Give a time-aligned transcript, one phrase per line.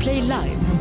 [0.00, 0.79] Podplay Live.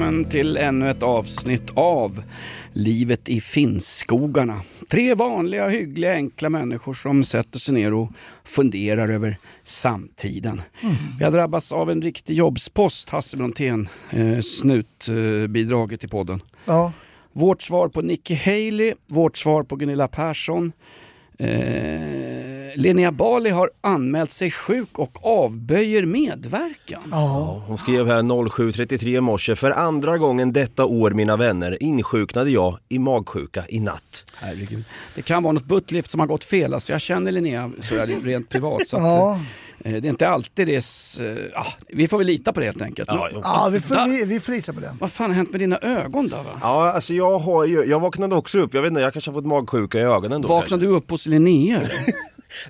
[0.00, 2.22] Välkommen till ännu ett avsnitt av
[2.72, 4.60] Livet i Finnskogarna.
[4.90, 8.08] Tre vanliga, hyggliga, enkla människor som sätter sig ner och
[8.44, 10.62] funderar över samtiden.
[11.18, 16.42] Vi har drabbats av en riktig jobbspost, Hasse Brontén, eh, snutbidraget i podden.
[16.64, 16.92] Ja.
[17.32, 20.72] Vårt svar på Nikki Haley, vårt svar på Gunilla Persson.
[21.40, 27.02] Eh, Linnea Bali har anmält sig sjuk och avböjer medverkan.
[27.10, 27.62] ja.
[27.66, 29.56] Hon skrev här 07.33 i morse.
[29.56, 34.24] För andra gången detta år mina vänner insjuknade jag i magsjuka i natt.
[34.34, 34.84] Herregud.
[35.14, 36.74] Det kan vara något buttlift som har gått fel.
[36.74, 38.88] Alltså jag känner Linnea sådär rent privat.
[38.88, 39.40] Så att, Ja.
[39.84, 40.74] Eh, det är inte alltid det...
[40.74, 43.08] är s- eh, ja, vi får väl lita på det helt enkelt.
[43.12, 44.96] Ja, ja vi, får, vi, vi får lita på det.
[45.00, 46.36] Vad fan har hänt med dina ögon då?
[46.36, 46.44] Va?
[46.62, 49.34] Ja, alltså jag har ju, jag vaknade också upp, jag vet inte, jag kanske har
[49.34, 50.48] fått magsjuka i ögonen då.
[50.48, 51.80] Vaknade du upp hos Linnea?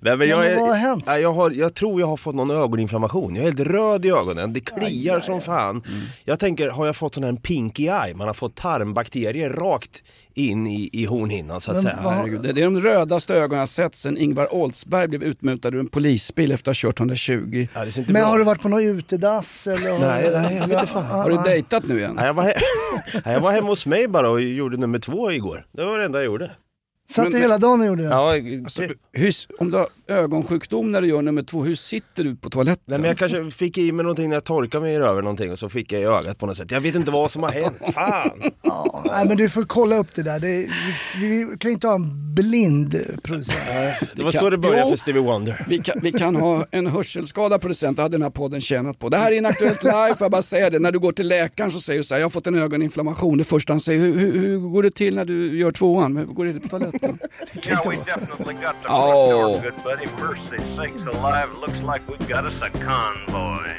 [0.00, 1.05] Nej, men jag, Ja, men är, vad har hänt?
[1.06, 3.34] Jag, har, jag tror jag har fått någon ögoninflammation.
[3.36, 5.83] Jag är helt röd i ögonen, det kliar som fan.
[6.25, 8.14] Jag tänker, har jag fått sån här pinky eye?
[8.14, 10.03] Man har fått tarmbakterier rakt
[10.34, 11.98] in i, i hornhinnan så att Men säga.
[12.05, 15.89] vad- det är de rödaste ögonen jag sett sen Ingvar Oldsberg blev utmutad ur en
[15.89, 17.67] polisbil efter att ha kört 120.
[17.75, 19.98] Ja, det ser inte Men bra har du varit på något utedass eller?
[19.98, 21.05] Nej, nej, jag vet inte fan.
[21.05, 22.12] Har du dejtat nu igen?
[22.17, 22.61] Nej, jag, var he-
[23.33, 25.67] jag var hemma hos mig bara och gjorde nummer två igår.
[25.73, 26.51] Det var det enda jag gjorde.
[27.11, 28.08] Satt du hela dagen och gjorde det?
[28.08, 32.25] Ja, Alltså, det- hur, om du har ögonsjukdom när du gör nummer två, hur sitter
[32.25, 32.83] du på toaletten?
[32.86, 35.52] Nej men jag kanske fick i mig någonting när jag torkade mig i röven någonting
[35.52, 36.70] och så fick jag i ögat på något sätt.
[36.70, 38.30] Jag vet inte vad som har hänt, fan!
[38.62, 40.41] Ja, nej, men du får kolla upp det där.
[40.41, 40.69] Det,
[41.19, 43.61] vi, vi kan inte ha en blind producent.
[44.14, 44.89] Det var kan- så det började Jo.
[44.89, 45.64] för Stevie Wonder.
[45.68, 49.08] Vi kan, vi kan ha en hörselskadad producent, det hade den här podden tjänat på.
[49.08, 50.79] Det här är Inaktuellt live, får jag bara säga det.
[50.79, 53.39] När du går till läkaren så säger du så här, jag har fått en ögoninflammation.
[53.39, 56.17] Det första han säger, hur, hur, hur går det till när du gör tvåan?
[56.17, 57.18] Hur går det till på toaletten?
[57.67, 59.61] Yeah, we definitely got the Oh.
[60.06, 60.28] Front door.
[60.28, 63.74] Mercy sakes alive, looks like we've got us a convoy.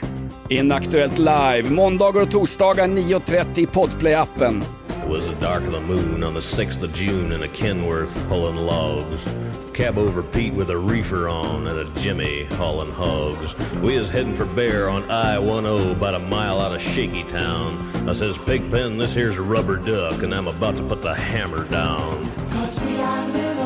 [0.49, 4.63] Inaktuellt live, måndagar och torsdagar 9.30 i Podplay-appen.
[5.03, 8.27] It was the dark of the moon on the 6th of June in a Kenworth
[8.27, 9.25] pulling logs.
[9.73, 13.55] Cab over Pete with a reefer on and a Jimmy hauling hogs.
[13.81, 18.07] We is heading for Bear on I-10 about a mile out of Shaky Town.
[18.07, 21.63] I says, Pigpen, this here's a rubber duck and I'm about to put the hammer
[21.65, 22.11] down.
[22.51, 23.60] Cause we got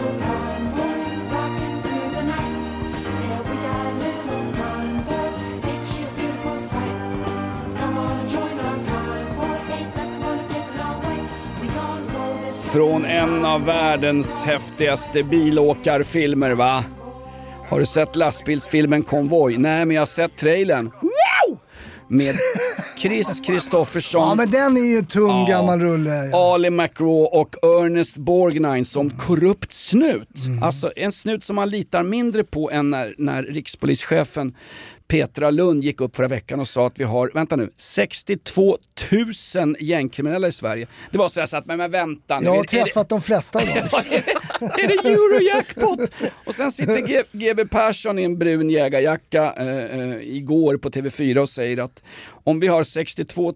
[12.76, 16.84] Från en av världens häftigaste bilåkarfilmer va?
[17.70, 19.58] Har du sett lastbilsfilmen Konvoj?
[19.58, 20.92] Nej, men jag har sett trailern.
[21.02, 21.58] Wow!
[22.08, 22.36] Med
[22.98, 25.46] Chris Kristoffersson, Ja men den är ju tung Ja.
[25.50, 26.32] gammal rulle.
[26.34, 30.46] Ali McRaw och Ernest Borgnine som korrupt snut.
[30.46, 30.64] Mm.
[30.64, 34.54] Alltså en snut som man litar mindre på än när, när rikspolischefen
[35.08, 38.78] Petra Lund gick upp förra veckan och sa att vi har, vänta nu, 62
[39.56, 40.88] 000 gängkriminella i Sverige.
[41.12, 42.46] Det var så jag satt, men, men vänta nu.
[42.46, 43.76] Jag har är det- träffat de flesta av dem.
[44.60, 46.00] är det Eurojackpot?
[46.46, 51.50] Och sen sitter GB Persson i en brun jägarjacka eh, eh, igår på TV4 och
[51.50, 52.04] säger att
[52.44, 53.54] om vi har 62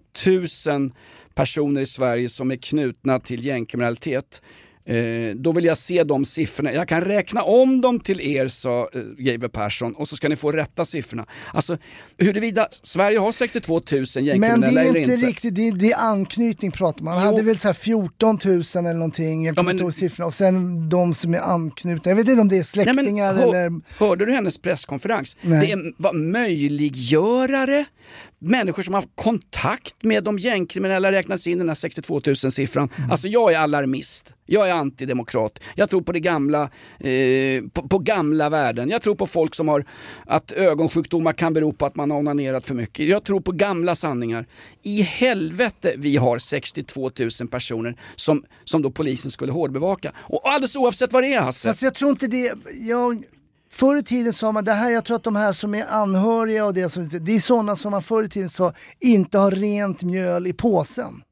[0.66, 0.92] 000
[1.34, 4.42] personer i Sverige som är knutna till gängkriminalitet
[4.86, 6.72] Eh, då vill jag se de siffrorna.
[6.72, 10.36] Jag kan räkna om dem till er, sa eh, GB Persson, och så ska ni
[10.36, 11.26] få rätta siffrorna.
[11.54, 11.78] Alltså,
[12.18, 15.26] huruvida Sverige har 62 000 Men det gängkriminella är eller inte inte.
[15.26, 17.14] riktigt, det är, det är anknytning pratar man.
[17.14, 17.20] Jo.
[17.20, 20.26] hade väl så här 14 000 eller någonting, jag Ja, kommer men- inte ihåg siffrorna.
[20.26, 23.42] Och sen de som är anknutna, jag vet inte om det är Nej, släktingar men,
[23.42, 23.80] hör, eller...
[23.98, 25.36] Hörde du hennes presskonferens?
[25.42, 25.66] Nej.
[25.66, 27.84] Det är, var möjliggörare,
[28.38, 32.36] människor som har haft kontakt med de gängkriminella räknas in i den här 62 000
[32.36, 32.88] siffran.
[32.98, 33.10] Mm.
[33.10, 35.58] Alltså jag är alarmist, jag är antidemokrat.
[35.74, 36.62] Jag tror på det gamla,
[36.98, 38.90] eh, på, på gamla värden.
[38.90, 39.84] Jag tror på folk som har,
[40.26, 43.08] att ögonsjukdomar kan bero på att man har onanerat för mycket.
[43.08, 44.46] Jag tror på gamla sanningar.
[44.82, 47.10] I helvete vi har 62
[47.40, 50.12] 000 personer som, som då polisen skulle hårdbevaka.
[50.16, 51.68] Och alldeles oavsett vad det är Hasse.
[51.68, 53.24] Fast jag tror inte det, jag,
[53.72, 56.66] förr i tiden sa man det här, jag tror att de här som är anhöriga
[56.66, 60.02] och det som, det är sådana som man förr i tiden sa inte har rent
[60.02, 61.22] mjöl i påsen.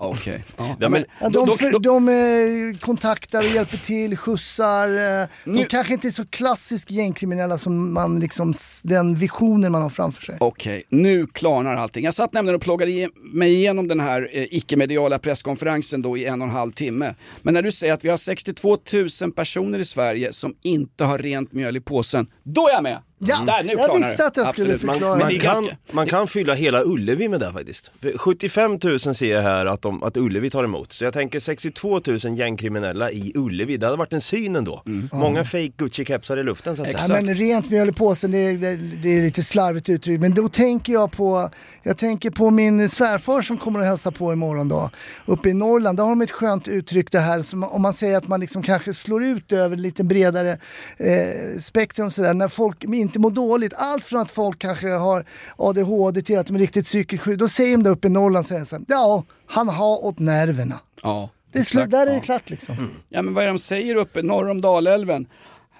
[0.00, 0.44] Okej.
[0.56, 0.76] Ja.
[0.80, 4.88] Ja, men- de, för, då- de eh, kontaktar och hjälper till, skjutsar.
[4.88, 9.82] Eh, de Nu- kanske inte är så klassiskt gängkriminella som man liksom, den visionen man
[9.82, 10.36] har framför sig.
[10.40, 12.04] Okej, nu klarnar allting.
[12.04, 16.24] Jag satt nämligen och ploggade i- mig igenom den här eh, icke-mediala presskonferensen då i
[16.24, 17.14] en och en halv timme.
[17.42, 18.78] Men när du säger att vi har 62
[19.22, 22.98] 000 personer i Sverige som inte har rent mjöl i påsen, då är jag med!
[23.24, 24.26] Ja, Där, nu jag klarnar visste det.
[24.26, 24.92] att jag skulle Absolut.
[24.92, 25.10] förklara.
[25.10, 25.76] Men Man det är kan, ganska...
[25.92, 27.90] man kan fylla hela Ullevi med det faktiskt.
[28.00, 30.92] För 75 000 ser jag här att, de, att Ullevi tar emot.
[30.92, 34.82] Så jag tänker 62 000 gängkriminella i Ullevi, det hade varit en syn ändå.
[35.12, 37.04] Många fake Gucci-kepsar i luften så att säga.
[37.08, 40.20] Ja, men rent mjöl i påsen, det är, det, är lite slarvigt uttryckt.
[40.20, 41.50] Men då tänker jag på,
[41.82, 44.90] jag tänker på min svärfar som kommer att hälsa på imorgon då.
[45.26, 47.42] Uppe i Norrland, där har de ett skönt uttryck det här.
[47.42, 50.58] Som, om man säger att man liksom kanske slår ut över lite bredare
[50.96, 52.34] eh, spektrum sådär.
[52.34, 53.72] När folk inte mår dåligt.
[53.76, 55.24] Allt från att folk kanske har
[55.56, 57.36] ADHD till att de är riktigt psykiskt sjuka.
[57.36, 60.78] Då säger de där uppe i Norrland, säger så här, ja, han har åt nerverna.
[61.02, 62.20] Ja, Det är slut, där är det Ja.
[62.20, 62.90] klart liksom.
[63.08, 65.26] Ja men vad är det de säger uppe norr om Dalälven?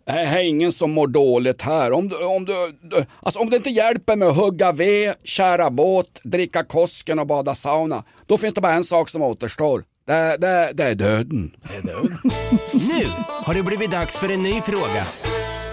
[0.04, 1.92] Det är ingen som mår dåligt här.
[1.92, 5.70] Om du, om, du, du, alltså om det inte hjälper med att hugga ved, kära
[5.70, 9.82] båt, dricka Kosken och bada sauna, då finns det bara en sak som återstår.
[10.06, 11.50] Det, det, det är döden.
[12.72, 15.02] Nu har det blivit dags för en ny fråga.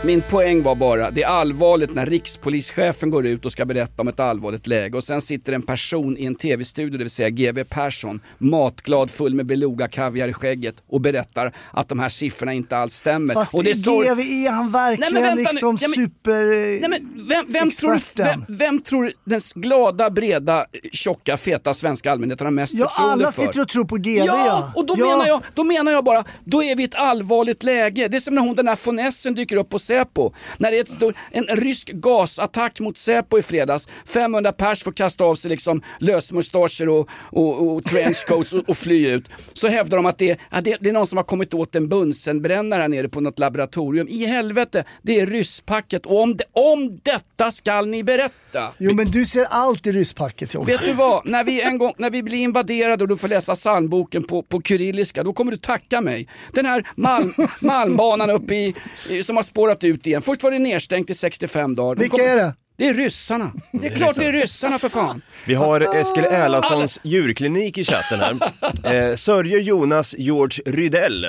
[0.05, 4.07] Min poäng var bara, det är allvarligt när rikspolischefen går ut och ska berätta om
[4.07, 7.63] ett allvarligt läge och sen sitter en person i en tv-studio, det vill säga GW
[7.63, 12.77] Persson, matglad full med beluga kaviar i skägget och berättar att de här siffrorna inte
[12.77, 13.33] alls stämmer.
[13.33, 14.01] Fast och det är så...
[14.01, 16.43] GV är han verkligen Nej, vänta liksom Ja, men- super...
[16.81, 22.47] Nej, men vem, vem, tror, vem, vem tror den glada, breda, tjocka, feta svenska allmänheten
[22.47, 23.41] har mest Ja, förtroende alla för?
[23.41, 25.05] sitter och tror på GV Ja, och då, Ja.
[25.05, 28.07] Menar jag, då menar jag bara, då är vi i ett allvarligt läge.
[28.07, 30.31] Det är som när hon den här fonessen dyker upp på Säpo.
[30.57, 33.87] När det är ett stor, en rysk gasattack mot Säpo i fredags.
[34.05, 39.09] 500 pers får kasta av sig liksom lösmustascher och, och, och trenchcoats och, och fly
[39.09, 39.29] ut.
[39.53, 41.89] Så hävdar de att det, att det, det är någon som har kommit åt en
[41.89, 44.07] Bunsenbrännare här nere på något laboratorium.
[44.07, 46.05] I helvete, det är rysspacket.
[46.05, 48.71] Och om, det, om detta skall ni berätta.
[48.77, 50.65] Jo men du ser allt i rysspacket John.
[50.65, 53.55] Vet du vad, när vi en gång, när vi blir invaderade och du får läsa
[53.55, 56.27] psalmboken på, på kyrilliska, då kommer du tacka mig.
[56.53, 58.75] Den här Malm, Malmbanan uppe i,
[59.23, 60.21] som har spårat ut igen.
[60.21, 61.95] Först var det nedstängt i 65 dagar.
[61.95, 62.53] De Vilka kommer- är det?
[62.77, 63.51] Det är ryssarna.
[63.73, 65.21] Det är klart det är ryssarna för fan.
[65.47, 69.09] Vi har Eskil Erlandssons djurklinik i chatten här.
[69.09, 71.27] Eh, Sörjer Jonas George Rydell.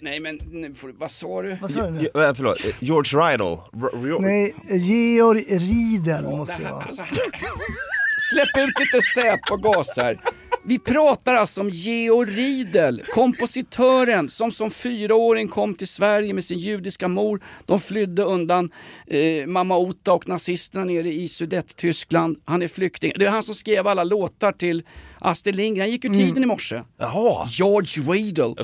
[0.00, 1.56] Nej men, nu får du- vad sa du?
[1.60, 2.00] Vad sa du nu?
[2.00, 3.40] Eh, förlåt, eh, George Rydell.
[3.52, 6.82] R- Nej, Georg Riedel måste vara.
[6.82, 7.02] alltså,
[8.30, 10.20] släpp ut lite Säpo-gas här.
[10.68, 16.58] Vi pratar alltså om Georg Riedel, kompositören som som fyraåring kom till Sverige med sin
[16.58, 17.40] judiska mor.
[17.66, 18.70] De flydde undan
[19.06, 22.40] eh, mamma Ota och nazisterna nere i Sudettyskland.
[22.44, 23.12] Han är flykting.
[23.16, 24.82] Det är han som skrev alla låtar till
[25.20, 25.82] Astrid Lindgren.
[25.84, 26.82] Han gick ur tiden i morse.
[26.98, 27.46] Jaha.
[27.50, 28.54] George Riedel.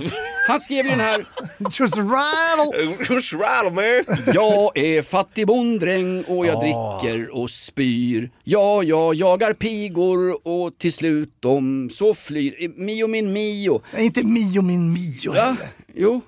[0.48, 1.24] Han skrev ju den här
[1.58, 2.94] Just rattle!
[3.08, 4.16] George Rydell man.
[4.34, 8.30] Jag är fattig bonddräng och jag dricker och spyr.
[8.44, 12.72] Ja, jag jagar pigor och till slut de så flyr.
[12.76, 13.82] Mio min Mio.
[13.94, 15.56] Nej, inte Mio min Mio Ja, heller.
[15.94, 16.20] jo.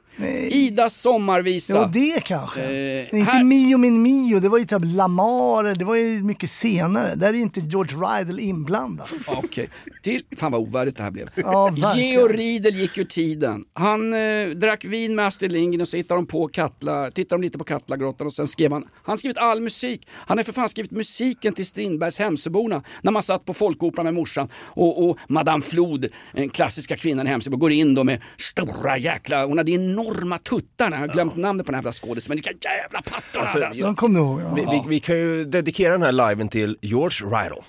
[0.50, 1.78] Idas sommarvisa.
[1.82, 2.60] Jo det kanske.
[2.62, 6.22] Eh, Men inte här- Mio min Mio, det var ju typ Lamar, det var ju
[6.22, 7.14] mycket senare.
[7.14, 9.06] Där är ju inte George Riedel inblandad.
[9.26, 9.68] Okej,
[10.02, 10.22] till...
[10.36, 11.30] Fan vad ovärdigt det här blev.
[11.34, 11.74] Ja.
[11.96, 13.64] Georg Riedel gick ur tiden.
[13.72, 17.44] Han eh, drack vin med Astrid Lindgren och så hittade de på Katla, tittade de
[17.46, 20.08] lite på Katlagrottan och sen skrev han, han har skrivit all musik.
[20.10, 24.14] Han har för fan skrivit musiken till Strindbergs Hemsöborna när man satt på Folkoperan med
[24.14, 28.98] morsan och, och Madame Flod, den klassiska kvinnan i Hemsöborna, går in då med stora
[28.98, 29.70] jäkla, hon hade
[30.04, 33.38] enorma tuttar, jag har glömt namnet på den här jävla skådisen, men vilka jävla pattor
[33.40, 33.94] han hade alltså.
[33.94, 34.40] Kommer ihåg?
[34.40, 34.54] Ja.
[34.54, 37.62] Vi, vi, vi kan ju dedikera den här liven till George Rydell.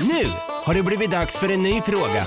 [0.00, 0.24] Nu
[0.64, 2.22] har det blivit dags för en ny fråga.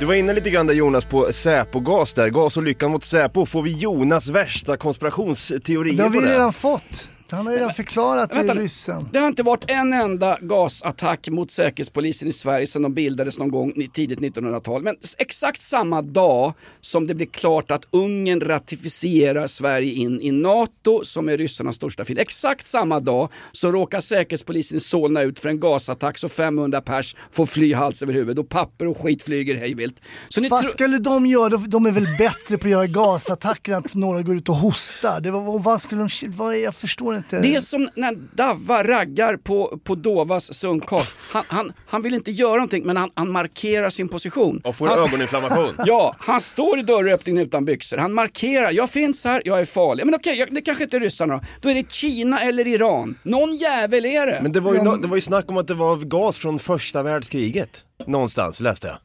[0.00, 2.28] Du var inne lite grann där Jonas på Säpo-gas där.
[2.28, 3.46] Gas och lyckan mot Säpo.
[3.46, 6.32] Får vi Jonas värsta konspirationsteorier Det har på vi det?
[6.34, 7.08] redan fått.
[7.32, 8.60] Han har ju redan förklarat Vänta nu.
[8.62, 9.08] ryssen.
[9.12, 13.50] Det har inte varit en enda gasattack mot Säkerhetspolisen i Sverige sedan de bildades någon
[13.50, 14.82] gång i tidigt 1900-tal.
[14.82, 21.04] Men exakt samma dag som det blir klart att Ungern ratificerar Sverige in i NATO
[21.04, 22.22] som är ryssarnas största fiende.
[22.22, 27.16] Exakt samma dag så råkar Säkerhetspolisen i Solna ut för en gasattack så 500 pers
[27.32, 30.00] får fly hals över huvud och papper och skit flyger hejvilt.
[30.28, 31.48] Så Vad skulle de göra?
[31.48, 34.54] De- De är väl bättre på att göra gasattacker än att några går ut och
[34.56, 35.20] hostar.
[35.20, 36.08] Det var, vad skulle de...
[36.36, 37.19] Vad, jag förstår inte.
[37.30, 41.08] Det är som när Davva raggar på, på Dovas sunkar.
[41.32, 44.60] Han, han, han vill inte göra någonting men han, han markerar sin position.
[44.64, 45.70] Och får han, ögoninflammation.
[45.86, 47.96] Ja, han står i dörröppningen utan byxor.
[47.96, 50.04] Han markerar, jag finns här, jag är farlig.
[50.06, 51.40] Men okej, jag- det kanske inte är ryssarna då.
[51.60, 53.14] Då är det Kina eller Iran.
[53.22, 54.38] Någon jävel är det.
[54.42, 56.58] Men det var, ju, no, det var ju snack om att det var gas från
[56.58, 57.84] första världskriget.
[58.06, 58.96] Någonstans läste jag.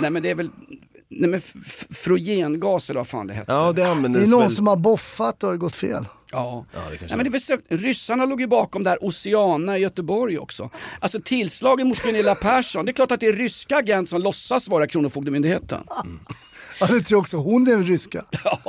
[0.00, 0.50] Nej men det är väl,
[1.08, 1.40] nej men
[1.94, 3.52] frogengas eller vad fan det heter.
[3.52, 4.50] Ja, det Det är någon väl...
[4.50, 6.04] som har boffat och det har gått fel.
[6.36, 6.64] Ja.
[6.74, 10.70] Ja, det kanske Nej, men det ryssarna låg ju bakom där Oceana i Göteborg också.
[11.00, 14.68] Alltså tillslagen mot Gunilla Persson, det är klart att det är ryska agent som låtsas
[14.68, 15.80] vara Kronofogdemyndigheten.
[16.80, 17.36] Ja, det tror jag också.
[17.36, 18.24] Hon är en ryska.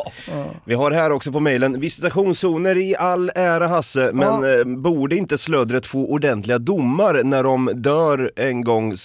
[0.65, 4.59] Vi har här också på mejlen, visitationszoner i all ära Hasse, men Ja.
[4.59, 8.95] eh, borde inte slödret få ordentliga domar när de dör en gång,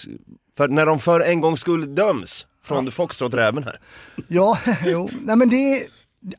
[0.57, 2.47] för, när de för en gång skull döms?
[2.65, 3.81] Från Foxtrot-räven här.
[4.29, 5.09] Ja, jo.
[5.25, 5.87] Nej men det är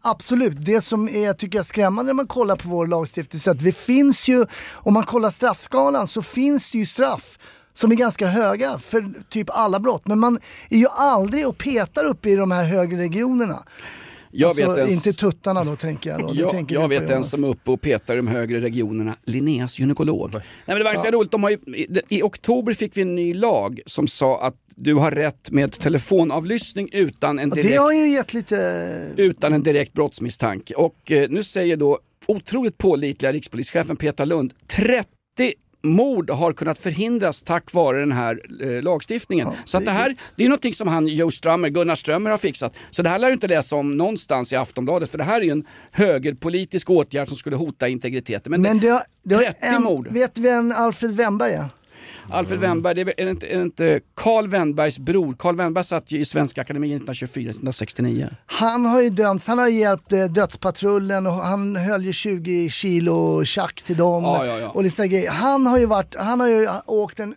[0.02, 3.60] absolut, det som är tycker jag skrämmande när man kollar på vår lagstiftning så att
[3.60, 7.38] det finns ju, om man kollar straffskalan så finns det ju straff
[7.74, 10.08] som är ganska höga för typ alla brott.
[10.08, 13.64] Men man är ju aldrig och petar upp i de här högre regionerna.
[14.36, 16.22] Jag alltså, vet en, Inte tuttarna då tänker jag.
[16.22, 16.34] Då.
[16.34, 19.16] Det jag, tänker jag vet en som är uppe och petar i de högre regionerna,
[19.24, 20.30] Linneas gynekolog.
[20.34, 23.16] Nej, men det var ganska roligt, de har ju, i, i oktober fick vi en
[23.16, 27.78] ny lag som sa att du har rätt med telefonavlyssning utan en Ja, direkt Det
[27.78, 29.14] har ju gett lite...
[29.18, 30.74] utan en direkt brottsmisstanke.
[30.74, 37.44] Och eh, nu säger då otroligt pålitliga rikspolischefen Peter Lund, 30 mord har kunnat förhindras
[37.44, 39.48] tack vare den här eh, lagstiftningen.
[39.66, 42.74] så att det här det är någonting som han Joe Strummer, Gunnar Strömmer har fixat.
[42.92, 45.46] Så det här lär du inte läsa om någonstans i Aftonbladet för det här är
[45.46, 48.52] ju en högerpolitisk åtgärd som skulle hota integriteten.
[48.52, 50.08] Men, Men det har, det har 30 en, mord.
[50.12, 51.66] Vet vem Alfred Wennberg är?
[52.30, 55.36] Alfred Wennberg, det är, inte, är det inte Carl Wennbergs bror?
[55.40, 58.36] Carl Wennberg satt ju i Svenska Akademien 1924-1969.
[58.46, 63.46] Han har ju dömts, han har hjälpt eh, dödspatrullen och han höll ju 20 kilo
[63.46, 64.24] tjack till dem.
[64.24, 64.70] Ja, ja, ja.
[64.70, 65.32] Och grejer.
[65.32, 67.36] Han har ju varit, han har ju åkt en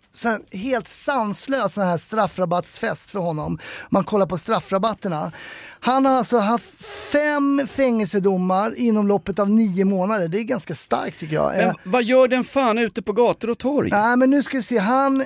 [0.51, 3.59] helt sanslös sån här straffrabattsfest för honom.
[3.89, 5.31] Man kollar på straffrabatterna.
[5.79, 10.27] Han har alltså haft fem fängelsedomar inom loppet av nio månader.
[10.27, 11.59] Det är ganska starkt tycker jag.
[11.59, 13.89] Eh, Men vad gör den fan ute på gator och torg?
[13.91, 15.21] Nej men nu ska vi se, han,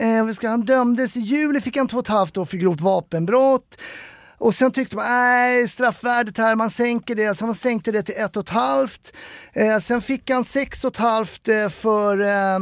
[0.00, 2.80] eh, ska, han dömdes i juli, fick han två och ett halvt år för grovt
[2.80, 3.80] vapenbrott.
[4.42, 8.14] Och sen tyckte man, nej straffvärdet här, man sänker det, så man sänkte det till
[8.18, 9.16] ett och ett halvt.
[9.52, 12.58] Eh, sen fick han sex och ett halvt eh, för, eh,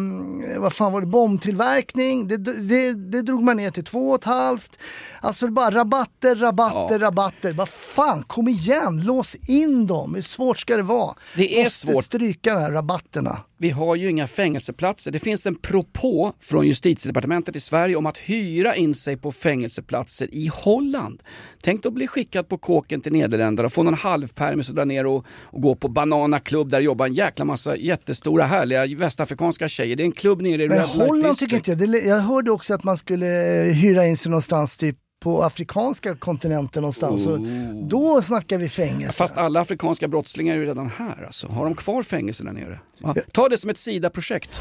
[0.60, 2.28] vad fan var det, bombtillverkning.
[2.28, 4.78] Det, det, det drog man ner till två och ett halvt.
[5.20, 7.52] Alltså det bara rabatter, rabatter, rabatter.
[7.52, 10.14] Vad fan, kom igen, lås in dem.
[10.14, 11.14] Hur svårt ska det vara?
[11.36, 12.04] Det är Måste svårt.
[12.04, 13.40] stryka de här rabatterna.
[13.58, 15.10] Vi har ju inga fängelseplatser.
[15.10, 20.34] Det finns en propå från justitiedepartementet i Sverige om att hyra in sig på fängelseplatser
[20.34, 21.22] i Holland.
[21.70, 25.06] Tänk att bli skickad på kåken till Nederländerna och få någon halvpermis och dra ner
[25.06, 29.96] och, och gå på Banana Club där jobbar en jäkla massa jättestora härliga västafrikanska tjejer.
[29.96, 31.38] Det är en klubb nere i Men Red Light Holland District.
[31.64, 32.06] tycker inte jag.
[32.06, 36.82] Jag hörde också att man skulle eh, hyra in sig någonstans typ på afrikanska kontinenten
[36.82, 37.26] någonstans.
[37.26, 37.40] Och
[37.88, 39.18] då snackar vi fängelse.
[39.18, 41.48] Fast alla afrikanska brottslingar är ju redan här alltså.
[41.48, 42.80] Har de kvar fängelse där nere?
[43.32, 44.60] Ta det som ett SIDA-projekt.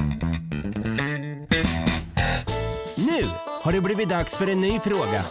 [3.61, 5.21] Har det blivit dags för en ny fråga.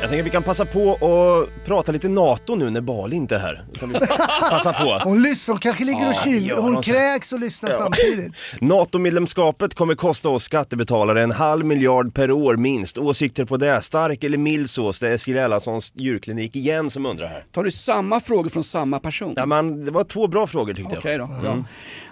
[0.00, 3.34] Jag tänker att vi kan passa på och prata lite NATO nu när Bali inte
[3.34, 3.64] är här.
[3.72, 3.98] Då kan vi
[4.50, 5.00] passa på.
[5.04, 6.90] Hon lyssnar, hon kanske ligger och Ja, tjuv, gör hon hon så.
[6.90, 7.76] kräks och lyssnar Ja.
[7.76, 8.32] samtidigt.
[8.60, 12.98] NATO-medlemskapet kommer kosta oss skattebetalare en halv miljard per år minst.
[12.98, 13.80] Åsikter på det?
[13.82, 14.98] Stark eller mild sås?
[14.98, 17.44] Det är Eskil Erlandssons djurklinik igen som undrar här.
[17.52, 19.32] Tar du samma frågor från samma person?
[19.36, 21.28] Ja, men det var två bra frågor tyckte Okej jag.
[21.28, 21.34] då.
[21.44, 21.56] Ja.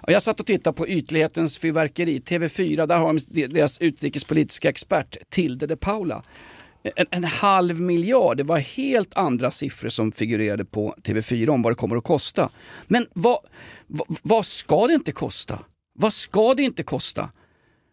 [0.03, 5.17] Och Jag satt och tittade på ytlighetens fyrverkeri, TV4, där har de deras utrikespolitiska expert
[5.31, 6.23] Tilde de Paula.
[6.97, 11.71] En, en halv miljard, det var helt andra siffror som figurerade på TV4 om vad
[11.71, 12.51] det kommer att kosta.
[12.87, 13.39] Men vad,
[13.87, 15.59] vad, vad ska det inte kosta?
[15.99, 17.31] Vad ska det inte kosta?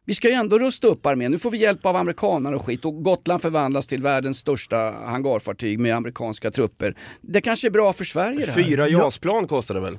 [0.05, 1.31] Vi ska ju ändå rusta upp armén.
[1.31, 5.79] Nu får vi hjälp av amerikaner och skit och Gotland förvandlas till världens största hangarfartyg
[5.79, 6.95] med amerikanska trupper.
[7.21, 8.63] Det kanske är bra för Sverige det här.
[8.63, 9.97] Fyra JAS-plan kostar det väl?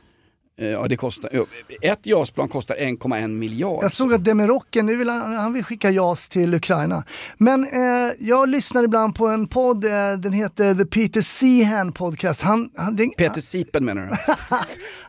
[0.61, 1.47] Eh, Ja, det kostar,
[1.83, 3.85] ett JAS-plan kostar 1,1 miljard.
[3.85, 7.05] Jag såg att Demirocken, nu vill han, han vill skicka JAS till Ukraina.
[7.39, 12.43] Men eh, jag lyssnar ibland på en podd, eh, den heter The Peter Sehan Podcast.
[12.43, 14.17] Han, han, det, Peter Sipen menar du?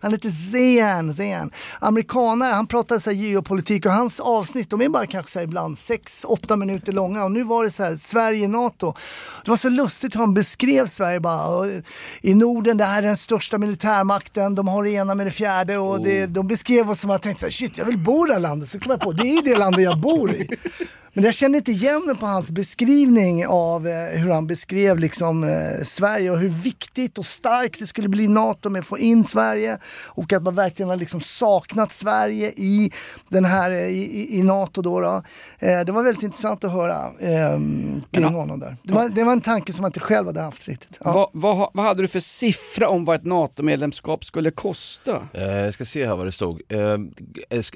[0.02, 1.52] han heter Zehan, Zehan.
[1.80, 5.44] Amerikanare, han pratar så här geopolitik och hans avsnitt, de är bara kanske så här
[5.44, 7.24] ibland 6-8 minuter långa.
[7.24, 8.94] Och nu var det så här, Sverige, NATO.
[9.44, 11.68] Det var så lustigt hur han beskrev Sverige bara.
[12.22, 15.78] I Norden, det här är den största militärmakten, de har det ena med det fjärde.
[15.78, 18.26] Och det, de beskrev oss som att jag tänkte så här, shit jag vill bo
[18.26, 18.70] i det här landet.
[18.70, 20.50] Så kom jag på, det är ju det landet jag bor i.
[21.18, 25.44] Men jag kände inte igen mig på hans beskrivning av eh, hur han beskrev liksom,
[25.44, 29.24] eh, Sverige och hur viktigt och starkt det skulle bli NATO med att få in
[29.24, 29.78] Sverige
[30.10, 32.92] och att man verkligen har liksom saknat Sverige i,
[33.30, 34.82] den här, eh, i, i- i NATO.
[34.82, 35.24] Då, då.
[35.60, 37.60] Eh, det var väldigt intressant att höra eh,
[38.12, 38.78] kring honom där.
[38.84, 40.98] Det var, det var en tanke som jag inte själv hade haft riktigt.
[41.04, 41.30] Ja.
[41.34, 45.22] vad, vad, vad hade du för siffra om vad ett NATO-medlemskap skulle kosta?
[45.34, 46.62] Eh, jag ska se här vad det stod.
[46.70, 46.98] Eh,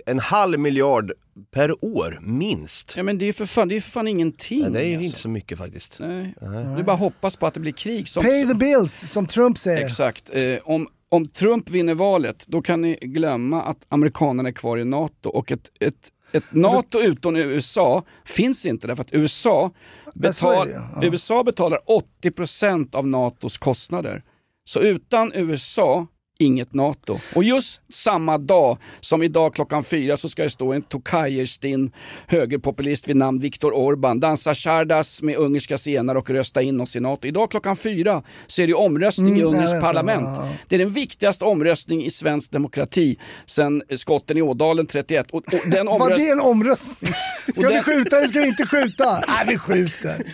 [0.05, 1.12] en halv miljard
[1.53, 2.93] per år, minst.
[2.98, 4.64] Ja men det ju för fan, det är för fan ingenting.
[4.64, 5.06] Ja, det är ju alltså.
[5.06, 5.98] inte så mycket faktiskt.
[6.00, 6.36] Nej.
[6.42, 8.08] Det är bara hoppas på att det blir krig.
[8.08, 9.86] Som, Pay the bills, som Trump säger.
[9.86, 10.36] Exakt.
[10.36, 14.86] Eh, om, om Trump vinner valet, då kan ni glömma att amerikanerna är kvar i
[14.86, 19.72] NATO och ett, ett, ett NATO utom USA finns inte därför att USA,
[20.13, 21.04] betal, det ju, ja.
[21.04, 21.80] USA betalar
[22.24, 24.24] 80% av NATOs kostnader.
[24.63, 26.08] Så utan USA,
[26.39, 27.19] inget NATO.
[27.36, 31.91] Och just samma dag som idag klockan fyra så ska det stå en Tokajerstin
[32.28, 36.99] högerpopulist vid namn Viktor Orban dansa chardas med ungerska scener och rösta in oss i
[36.99, 37.28] NATO.
[37.28, 40.23] Idag klockan fyra så är det omröstning i Mm, jag Ungerns parlament.
[40.25, 40.49] ja.
[40.67, 45.28] Det är den viktigaste omröstning i svensk demokrati sedan skotten i Ådalen 31.
[45.32, 47.13] Och, och den Var omröst- det en omröstning?
[47.54, 49.13] Ska Och vi den- skjuta eller ska vi inte skjuta?
[49.28, 50.25] Nej, vi skjuter.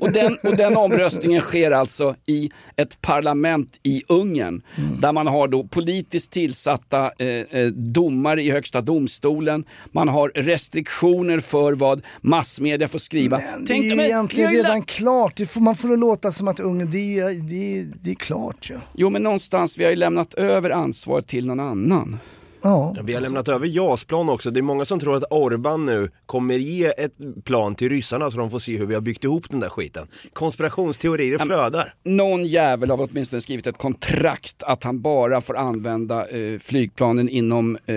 [0.00, 4.62] Och den, och den omröstningen sker alltså i ett parlament i Ungern.
[5.00, 9.64] Där man har då politiskt tillsatta eh, eh, domare i högsta domstolen.
[9.92, 13.38] Man har restriktioner för vad massmedia får skriva.
[13.38, 15.36] Men det Tänk är dig, ju men- egentligen har ju redan klart.
[15.36, 18.14] Det får, man får det låta som att Ungern, det är, det är, det är
[18.14, 18.78] klart ju.
[18.94, 22.18] Jo men någonstans, vi har ju lämnat över ansvaret till någon annan.
[22.62, 22.96] Ja.
[23.02, 24.50] Vi har lämnat över JAS-plan också.
[24.50, 28.38] Det är många som tror att Orban nu kommer ge ett plan till ryssarna så
[28.38, 30.06] de får se hur vi har byggt ihop den där skiten.
[30.32, 31.94] Konspirationsteorier flödar.
[32.04, 37.78] Någon jävel har åtminstone skrivit ett kontrakt att han bara får använda eh, flygplanen inom
[37.86, 37.96] eh,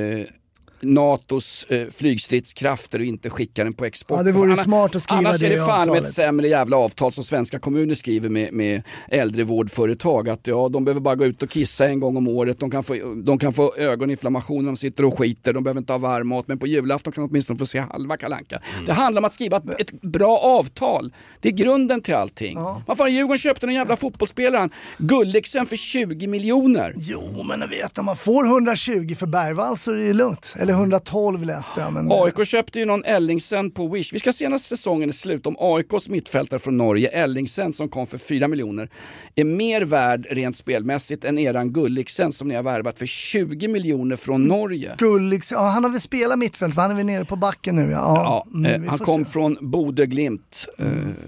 [0.82, 4.18] NATOs eh, flygstridskrafter och inte skicka den på export.
[4.18, 6.04] Ja, det vore Anna- smart att skriva annars det är i det fan med avtalet.
[6.04, 10.30] ett sämre jävla avtal som svenska kommuner skriver med, med äldrevårdföretag.
[10.30, 12.60] Att ja, de behöver bara gå ut och kissa en gång om året.
[12.60, 15.54] De kan få, de kan få ögoninflammation när de sitter och skiter.
[15.54, 16.48] De behöver inte ha varm mat.
[16.48, 18.62] Men på julafton kan de åtminstone få se halva kalanka.
[18.74, 18.86] Mm.
[18.86, 21.14] Det handlar om att skriva ett, bra avtal.
[21.40, 22.58] Det är grunden till allting.
[22.86, 26.94] Vad fan, Djurgården köpte den jävla fotbollsspelaren Gulliksen för 20 miljoner.
[26.98, 30.56] Jo, men jag vet om man får 120 för Bergvall så är det lugnt.
[30.66, 31.94] Eller 112 läste jag.
[31.94, 32.12] Men...
[32.12, 34.14] AIK köpte ju någon Ellingsen på Wish.
[34.14, 38.08] Vi ska se när säsongen är slut om AIKs mittfältare från Norge, Ellingsen som kom
[38.08, 38.90] för 4 miljoner,
[39.36, 44.16] är mer värd rent spelmässigt än eran Gulliksen som ni har värvat för 20 miljoner
[44.16, 44.96] från Norge.
[44.98, 47.92] Gulliks, ja, han har väl spelat mittfält, han är väl nere på backen nu.
[47.92, 49.32] Ja, Ja, Mm, eh, han kom se.
[49.32, 50.68] från Bodö Glimt.
[50.80, 50.86] Eh,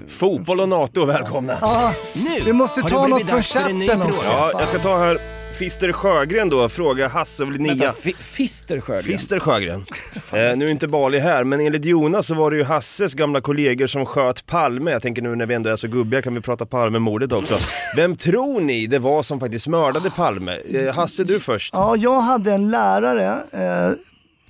[0.08, 1.58] Fotboll och NATO, välkomna!
[1.62, 4.26] Ja, Nu vi måste ta något från chatten också.
[4.26, 7.74] Ja, jag ska ta här Fister Sjögren då, fråga Hasse och Linnea.
[7.74, 9.04] vänta, Fi- Fister Sjögren.
[9.04, 9.84] Fister Sjögren.
[10.34, 13.42] Eh, nu är inte Bali här, men enligt Jonas så var det ju Hasses gamla
[13.42, 14.92] kollegor som sköt Palme.
[14.92, 17.58] Jag tänker nu när vi ändå är så gubbiga kan vi prata Palmemordet också.
[17.96, 20.58] Vem tror ni det var som faktiskt mördade Palme?
[20.74, 21.74] Eh, Hasse, du först.
[21.74, 23.92] Ja, jag hade en lärare, eh,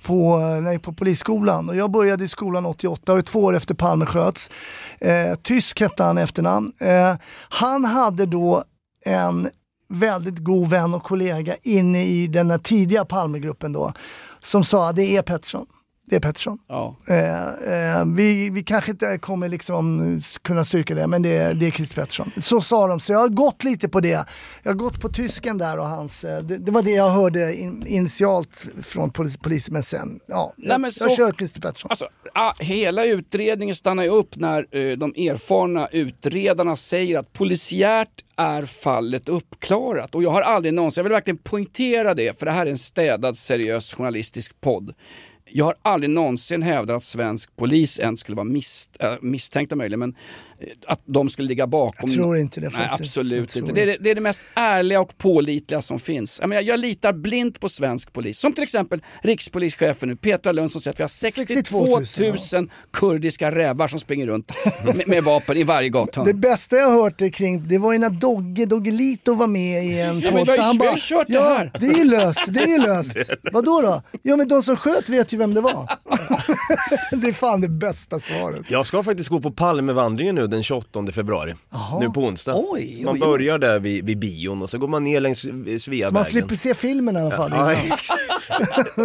[0.02, 4.06] på, nej, på polisskolan och jag började i skolan 88, och två år efter Palme
[4.06, 4.50] sköts.
[5.00, 6.72] Eh, Tysk hette han efternamn.
[6.80, 7.14] Eh,
[7.48, 8.64] han hade då
[9.06, 9.48] en
[9.88, 13.92] väldigt god vän och kollega inne i den tidiga Palmegruppen då
[14.40, 15.66] som sa det är Pettersson.
[16.10, 16.58] Det är Pettersson.
[16.68, 16.96] Ja.
[17.08, 21.66] Eh, eh, vi, vi kanske inte kommer liksom kunna styrka det, men det, är- det
[21.66, 22.30] är Christer Pettersson.
[22.40, 24.26] Så sa de, så jag har gått lite på det.
[24.62, 27.54] Jag har gått på tysken där och hans, eh, det, det var det jag hörde
[27.56, 31.60] in, initialt från polis, polisen, men sen, ja, Nej, jag, men jag så- kör Christer
[31.60, 31.90] Pettersson.
[31.90, 38.24] Alltså, ah, hela utredningen stannar ju upp när eh, de erfarna utredarna säger att polisiärt
[38.36, 40.14] är fallet uppklarat.
[40.14, 42.78] Och jag har aldrig någonsin, jag vill verkligen poängtera det, för det här är en
[42.78, 44.94] städad seriös journalistisk podd.
[45.50, 49.98] Jag har aldrig någonsin hävdat att svensk polis ens skulle vara mis, äh, misstänkta möjligen,
[50.00, 50.14] men
[50.86, 52.10] att de skulle ligga bakom.
[52.10, 53.16] Jag tror inte det Nej, faktiskt.
[53.18, 53.72] absolut Jag inte.
[53.72, 54.02] Det är, det, inte.
[54.04, 56.38] det är det mest ärliga och pålitliga som finns.
[56.40, 58.38] Jag, menar, jag litar blint på svensk polis.
[58.38, 62.56] Som till exempel rikspolischefen nu, Petra Lund som säger att vi har 62 000, 62
[62.58, 64.52] 000, kurdiska rävar som springer runt
[64.96, 66.24] med, med vapen i varje gathörn.
[66.24, 69.84] Det bästa jag har hört det kring, det var ju när Dogge Doggelito var med
[69.84, 70.54] i en Ja, men podd.
[70.54, 73.16] så han bara, det ja, här." det är ju löst, det är ju löst.
[73.52, 74.02] Vadå då?
[74.22, 75.90] Ja men de som sköt vet ju vem det var.
[77.16, 78.62] det är fan det bästa svaret.
[78.68, 81.54] Jag ska faktiskt gå på Palmevandringen nu den 28 februari.
[82.00, 82.54] Nu på onsdag.
[82.56, 85.48] Oj, man oj, börjar där vid, vid bion och så går man ner längs Så
[85.48, 86.24] man Sveavägen.
[86.24, 87.50] slipper se filmen i alla fall.
[87.54, 87.74] Ja,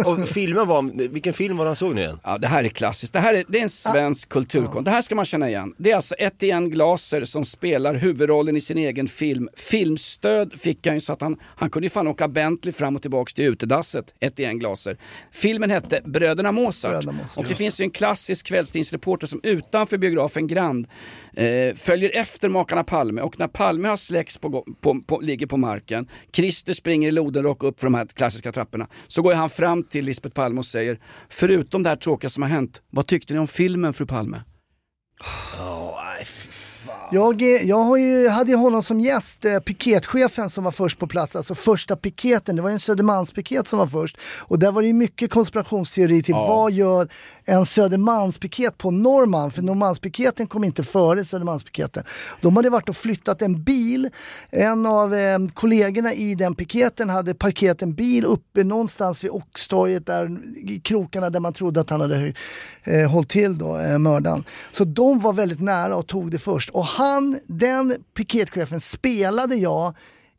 [0.04, 2.20] och filmen var, vilken film var det han såg nu igen?
[2.24, 3.12] Ja, det här är klassiskt.
[3.12, 4.84] Det här är, det är en svensk kulturkonst.
[4.84, 5.74] Det här ska man känna igen.
[5.76, 9.48] Det är alltså Etienne Glaser som spelar huvudrollen i sin egen film.
[9.56, 13.02] Filmstöd fick han ju så att han, han kunde ju fan åka Bentley fram och
[13.02, 14.96] tillbaks till utedasset, Etienne Glaser.
[15.32, 16.90] Filmen hette Bröderna Mozart.
[16.90, 20.86] Bröderna Mozart, och det finns ju en klassisk kvällstidningsreporter som utanför biografen Grand
[21.36, 25.56] eh, följer efter makarna Palme och när Palme har släckts på, på, på, ligger på
[25.56, 29.82] marken, Christer springer i lodenrock upp för de här klassiska trapporna, så går han fram
[29.82, 33.40] till Lisbeth Palme och säger Förutom det här tråkiga som har hänt, vad tyckte ni
[33.40, 34.36] om filmen fru Palme?
[37.14, 41.36] Jag, jag ju, hade ju honom som gäst, eh, piketchefen som var först på plats,
[41.36, 44.16] alltså första piketen, det var ju en Södermalmspiket som var först.
[44.40, 47.08] Och där var det ju mycket konspirationsteori till vad gör
[47.44, 49.50] en Södermalmspiket på Norrmalm?
[49.50, 52.04] För Norrmalmspiketen kom inte före Södermalmspiketen.
[52.40, 54.10] De hade varit och flyttat en bil,
[54.50, 60.06] en av eh, kollegorna i den piketen hade parkerat en bil uppe någonstans vid Oxtorget
[60.06, 62.32] där i krokarna där man trodde att han hade
[62.84, 64.44] eh, hållit till då, eh, mördaren.
[64.72, 66.70] Så de var väldigt nära och tog det först.
[66.70, 67.03] Och han,
[67.46, 69.94] den piketchefen spelade jag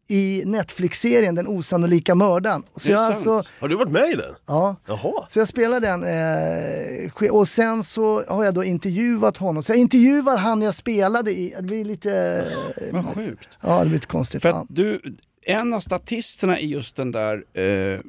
[0.08, 2.64] i Netflix-serien Den osannolika mördaren.
[2.76, 3.28] Så Det är jag sant.
[3.28, 4.36] alltså, Har du varit med i den?
[4.46, 4.76] ja.
[4.88, 5.26] Jaha.
[5.30, 9.64] Så jag spelade den eh, och sen så har jag då intervjuat honom.
[9.64, 11.54] Så jag intervjuar han jag spelade i.
[11.58, 12.46] Det blir lite...
[12.92, 13.50] Vad sjukt.
[13.62, 14.42] Ja, det blir lite konstigt.
[14.42, 15.02] För att du,
[15.46, 18.00] en av statisterna i just den där eh,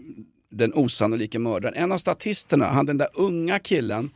[0.50, 4.10] Den osannolika mördaren, en av statisterna, han den där unga killen eh,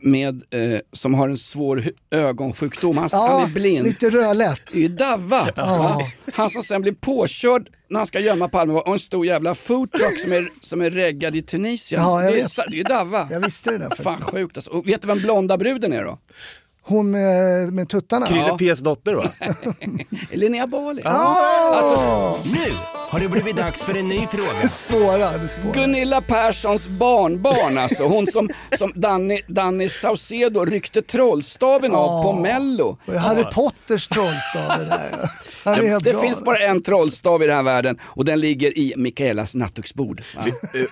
[0.00, 3.84] med, eh, som har en svår ögonsjukdom, han, han Ja, är blind.
[3.84, 4.66] lite rödlätt.
[4.72, 5.48] Det är ju Davva.
[5.56, 5.64] Ja.
[5.64, 6.02] Han,
[6.34, 10.20] han som sen blir påkörd när han ska gömma Palme och en stor jävla foodtruck
[10.20, 12.02] som är, som är reggad i Tunisien.
[12.02, 13.28] Ja, jag det, är, det är ju Davva.
[13.30, 14.02] Jag visste det där.
[14.02, 14.70] Fan sjukt alltså.
[14.70, 16.18] Och vet du vem blonda bruden är då?
[16.84, 18.26] Hon med, med tuttarna.
[18.26, 18.56] Krille Ja.
[18.56, 19.24] P's dotter va?
[20.30, 21.02] Linnea Bali.
[21.04, 21.74] Ah!
[21.76, 22.74] Alltså, Nu
[23.10, 24.68] har det blivit dags för en ny fråga.
[24.68, 25.74] Spåra, det spårar.
[25.74, 28.04] Gunilla Perssons barnbarn alltså.
[28.04, 32.96] Hon som, som Danny, Danny Saucedo ryckte trollstaven av på mello.
[33.18, 35.30] Harry Potters trollstav det där.
[35.64, 36.20] Det galen.
[36.20, 40.22] finns bara en trollstav i den här världen och den ligger i Mikaelas nattduksbord.
[40.36, 40.42] va?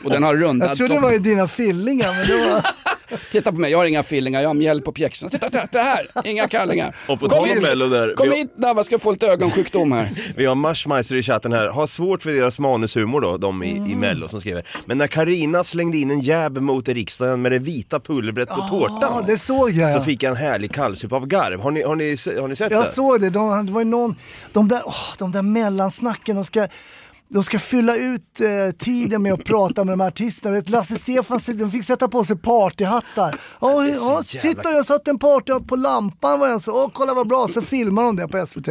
[0.04, 2.66] Och den har rundad Jag trodde det var i dina fillingar, men det var...
[3.32, 5.30] Titta på mig, jag har inga fillingar, jag har mjäll på pjäxorna.
[5.30, 6.94] Titta, titta, det här, inga kallingar.
[7.08, 7.62] Och på Kom hit.
[7.62, 10.10] Där, Kom vi- hit Dabba, ska få lite ögonsjukdom här.
[10.36, 13.90] Vi har Marschmeister i chatten här, har svårt för deras manushumor då, de i, Mm.
[13.90, 14.66] i Mello som skriver.
[14.86, 18.68] Men när Karina slängde in en jab mot riksdagen med det vita pulvret på Ja,
[18.68, 19.24] tårtan.
[19.26, 19.94] det såg jag.
[19.98, 21.60] Så fick jag en härlig kallsup av garv.
[21.60, 22.88] Har ni, har ni, har ni sett Jag det?
[22.88, 24.16] såg det, de, det var någon,
[24.52, 26.68] de där, oh, de där mellansnacken, de ska,
[27.32, 30.54] de ska fylla ut eh, tiden med att prata med de här artisterna.
[30.54, 33.34] Vet, Lasse Stefans, de fick sätta på sig partyhattar.
[33.60, 37.14] Ja, ja, jävla- titta jag satte en partyhatt på lampan var en så, åh kolla
[37.14, 38.68] vad bra, så filmar de det på SVT.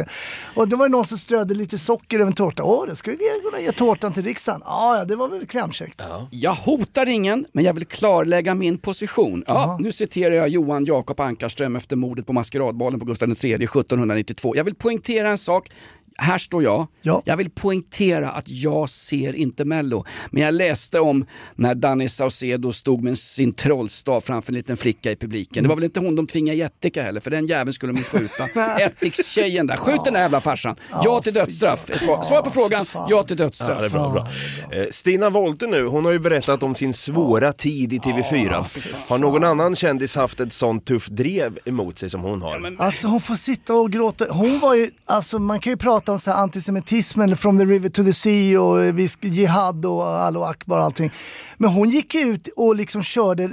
[0.54, 2.62] Och det var det någon som strödde lite socker över en tårta.
[2.62, 4.62] Åh, det skulle vi kunna ge tårtan till riksdagen.
[4.64, 6.02] Ja, ja det var väl klämkäckt.
[6.30, 9.44] Jag hotar ingen, men jag vill klarlägga min position.
[9.46, 14.56] Ja, nu citerar jag Johan Jakob Ankarström efter mordet på maskeradbalen på Gustav III 1792.
[14.56, 15.70] Jag vill poängtera en sak.
[16.16, 16.86] Här står jag.
[17.02, 17.22] Ja.
[17.24, 20.04] Jag vill poängtera att jag ser inte Mello.
[20.30, 25.10] Men jag läste om när Danny Saucedo stod med sin trollstav framför en liten flicka
[25.10, 25.62] i publiken.
[25.62, 28.04] Det var väl inte hon de tvingade Jettica heller, för den jäveln skulle de ju
[28.04, 28.78] skjuta.
[28.80, 30.76] Ättikstjejen där, skjut den där jävla farsan.
[31.04, 31.86] Ja till dödsstraff.
[32.00, 33.78] Svar, svar på frågan, ja till Ja, dödsstraff.
[33.80, 34.28] det är bra, bra.
[34.72, 38.64] Eh, Stina Wollter nu, hon har ju berättat om sin svåra tid i TV4.
[39.08, 42.76] Har någon annan kändis haft ett sånt tufft drev emot sig som hon har?
[42.78, 44.26] Alltså hon får sitta och gråta.
[44.30, 47.64] Hon var ju, alltså man kan ju prata om så här antisemitism eller from the
[47.64, 51.10] river to the sea och eh, visk- jihad och Allahu akbar och allting.
[51.58, 53.50] Men hon gick ut och liksom körde,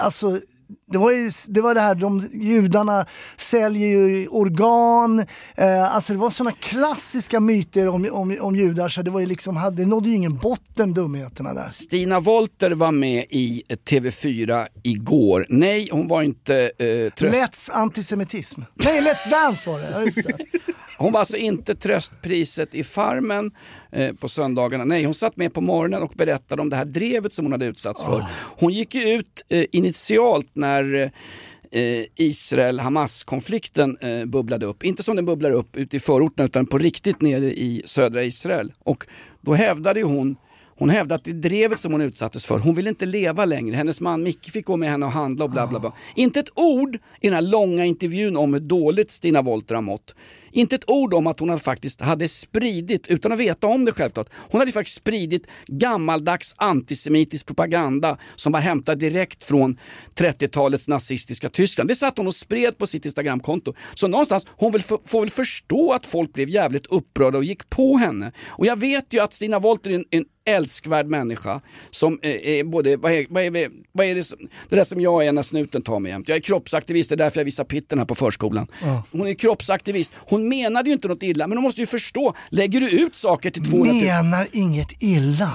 [0.00, 0.40] alltså
[0.92, 5.18] det var, ju, det var det här, de, judarna säljer ju organ,
[5.54, 9.26] eh, alltså det var sådana klassiska myter om, om, om judar så det var ju
[9.26, 11.70] liksom, det nådde ju ingen botten dumheterna där.
[11.70, 15.46] Stina Wolter var med i TV4 igår.
[15.48, 17.34] Nej, hon var inte eh, tröst...
[17.34, 18.60] Let's antisemitism.
[18.74, 19.90] Nej, Let's Dance var det.
[19.92, 20.32] Ja, just det.
[20.98, 23.50] Hon var alltså inte tröstpriset i Farmen
[23.92, 24.84] eh, på söndagarna.
[24.84, 27.66] Nej, hon satt med på morgonen och berättade om det här drevet som hon hade
[27.66, 28.24] utsatts för.
[28.58, 31.12] Hon gick ju ut eh, initialt när
[31.70, 34.84] eh, Israel-Hamas-konflikten eh, bubblade upp.
[34.84, 38.72] Inte som den bubblar upp ute i förorten utan på riktigt nere i södra Israel.
[38.78, 39.06] Och
[39.40, 40.36] då hävdade hon
[40.78, 43.76] hon hävdade att det drevet som hon utsattes för, hon ville inte leva längre.
[43.76, 45.92] Hennes man Micke fick gå med henne och handla och bla bla bla.
[46.14, 50.14] Inte ett ord i den här långa intervjun om hur dåligt Stina Wolter har mått.
[50.56, 53.92] Inte ett ord om att hon hade faktiskt hade spridit, utan att veta om det
[53.92, 59.78] självklart, hon hade faktiskt spridit gammaldags antisemitisk propaganda som var hämtad direkt från
[60.14, 61.90] 30-talets nazistiska Tyskland.
[61.90, 63.74] Det satt hon och spred på sitt Instagramkonto.
[63.94, 67.96] Så någonstans, hon vill får väl förstå att folk blev jävligt upprörda och gick på
[67.96, 68.32] henne.
[68.46, 72.64] Och jag vet ju att Stina Wollter är en, en älskvärd människa som eh, är
[72.64, 75.42] både, vad är, vad är, vad är det, som, det där som jag är när
[75.42, 76.28] snuten tar mig jämt.
[76.28, 78.66] Jag är kroppsaktivist, det är därför jag visar pitten här på förskolan.
[79.12, 82.80] Hon är kroppsaktivist, hon menade ju inte något illa men hon måste ju förstå, lägger
[82.80, 85.50] du ut saker till 200 000 Menar inget illa.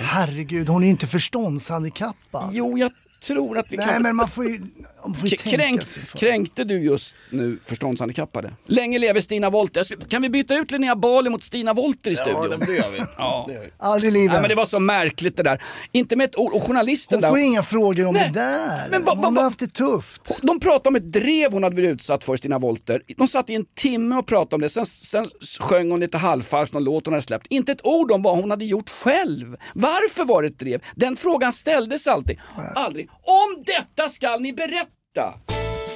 [0.00, 2.50] Herregud, hon är inte förståndshandikappad.
[2.52, 2.90] Jo, jag
[3.20, 4.02] tror att vi Nej kan...
[4.02, 4.60] men man får ju,
[5.06, 6.18] man får ju K- tänka kränkt, sig för.
[6.18, 8.50] kränkte du just nu förståndshandikappade?
[8.66, 9.82] Länge leve Stina Wolter.
[9.82, 12.60] Skulle- Kan vi byta ut Linnea Bali mot Stina Wolter i studion?
[12.66, 12.98] det gör vi.
[13.18, 13.48] Ja.
[13.78, 14.32] Aldrig i livet.
[14.32, 15.62] Nej, men det var så märkligt det där.
[15.92, 16.52] Inte med ett ord.
[16.52, 17.28] Och journalisten Hon där.
[17.28, 18.88] får inga frågor om Nej, det där.
[18.90, 20.38] men vad- hon vad- har haft det tufft.
[20.42, 23.02] De pratade om ett drev hon hade blivit utsatt för, Stina Wolter.
[23.16, 25.26] De satt i en timme och pratade om det, sen, sen
[25.60, 27.46] sjöng hon lite halvfalskt någon låt hon hade släppt.
[27.50, 29.56] Inte ett ord om vad hon hade gjort själv.
[29.74, 30.80] Varför var det ett drev?
[30.96, 32.38] Den frågan ställdes alltid.
[32.74, 33.08] Aldrig.
[33.22, 35.34] Om detta skall ni berätta!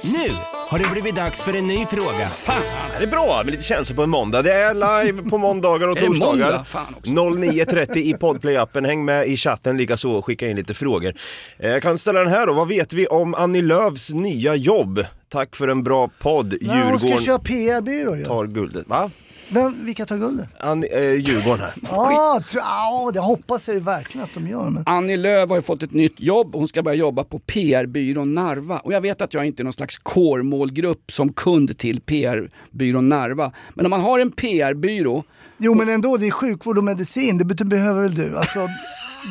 [0.03, 0.29] Nu
[0.69, 2.25] har det blivit dags för en ny fråga.
[2.27, 2.61] Fan!
[2.97, 4.41] Det är bra med lite känslor på en måndag.
[4.41, 4.73] Det är
[5.03, 6.45] live på måndagar och torsdagar.
[6.45, 6.63] måndag?
[6.63, 7.11] Fan också.
[7.11, 8.85] 09.30 i Podplay-appen.
[8.85, 11.13] Häng med i chatten likaså och skicka in lite frågor.
[11.59, 12.53] Eh, Jag kan ställa den här då.
[12.53, 15.05] Vad vet vi om Annie Lööfs nya jobb?
[15.29, 16.53] Tack för en bra podd.
[16.61, 18.25] Nej, hon ska Djurgården köra PR-byrå ju.
[18.25, 18.87] tar guldet.
[18.87, 19.11] Va?
[19.49, 20.49] Vem, vilka tar guldet?
[20.59, 21.73] Annie, eh, Djurgården här.
[21.91, 24.69] Ja, tr- ja, det hoppas jag ju verkligen att de gör.
[24.69, 24.83] Men...
[24.85, 28.77] Annie Lööf har ju fått ett nytt jobb, hon ska börja jobba på PR-byrån Narva.
[28.77, 33.51] Och jag vet att jag inte är någon slags core-målgrupp som kund till PR-byrån Narva.
[33.73, 35.23] Men om man har en PR-byrå
[35.57, 38.37] Jo men ändå, det är sjukvård och medicin, det behöver väl du?
[38.37, 38.59] Alltså,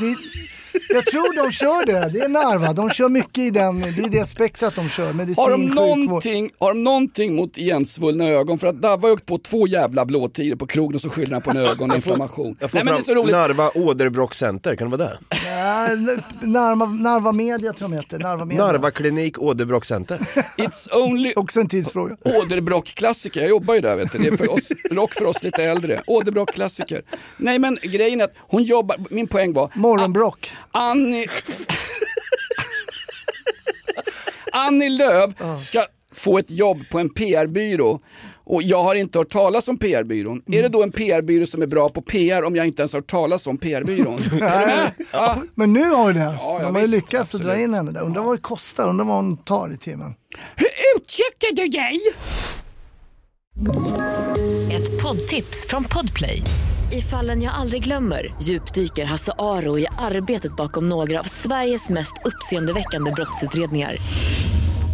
[0.00, 0.16] det,
[0.90, 4.08] jag tror de kör det, det är Narva, de kör mycket i den, det är
[4.08, 8.58] det spektrat de kör, medicin, Har de, någonting, har de någonting mot igensvullna ögon?
[8.58, 11.42] För att Davva har åkt på två jävla blåtiror på krogen och så skyller han
[11.42, 12.56] på en ögoninflammation.
[12.60, 13.32] Jag får Nej men det är fram så roligt.
[13.32, 15.18] Narva Åderbråck Center, kan det vara det?
[15.54, 15.88] Ja,
[16.40, 18.66] Narva, Narva Media tror jag de heter, Narva Media.
[18.66, 20.18] Narva Klinik Åderbråck Center.
[20.56, 22.16] It's only Också en tidsfråga.
[22.24, 24.18] Åderbråck-klassiker, jag jobbar ju där vet du.
[24.18, 26.00] Det är för oss, rock för oss lite äldre.
[26.06, 27.02] Åderbråck-klassiker.
[27.36, 30.52] Nej men grejen är att hon jobbar, min poäng var Morgonbrock.
[30.70, 31.26] Annie...
[34.52, 35.30] Annie Lööf
[35.64, 38.00] ska få ett jobb på en PR-byrå
[38.44, 40.42] och jag har inte hört talas om PR-byrån.
[40.46, 43.00] Är det då en PR-byrå som är bra på PR om jag inte ens har
[43.00, 44.20] hört talas om PR-byrån?
[44.30, 44.38] Du
[45.12, 45.42] ja.
[45.54, 47.92] Men nu har ju det, Ja, ja, de har ju lyckats att dra in henne
[47.92, 48.00] där.
[48.00, 50.14] Undrar vad det kostar, undrar vad hon tar i timmen.
[50.56, 52.00] Hur uttrycker du dig?
[54.72, 56.42] Ett poddtips från Podplay.
[56.92, 62.12] I fallen jag aldrig glömmer djupdyker Hasse Aro i arbetet bakom några av Sveriges mest
[62.24, 63.96] uppseendeväckande brottsutredningar.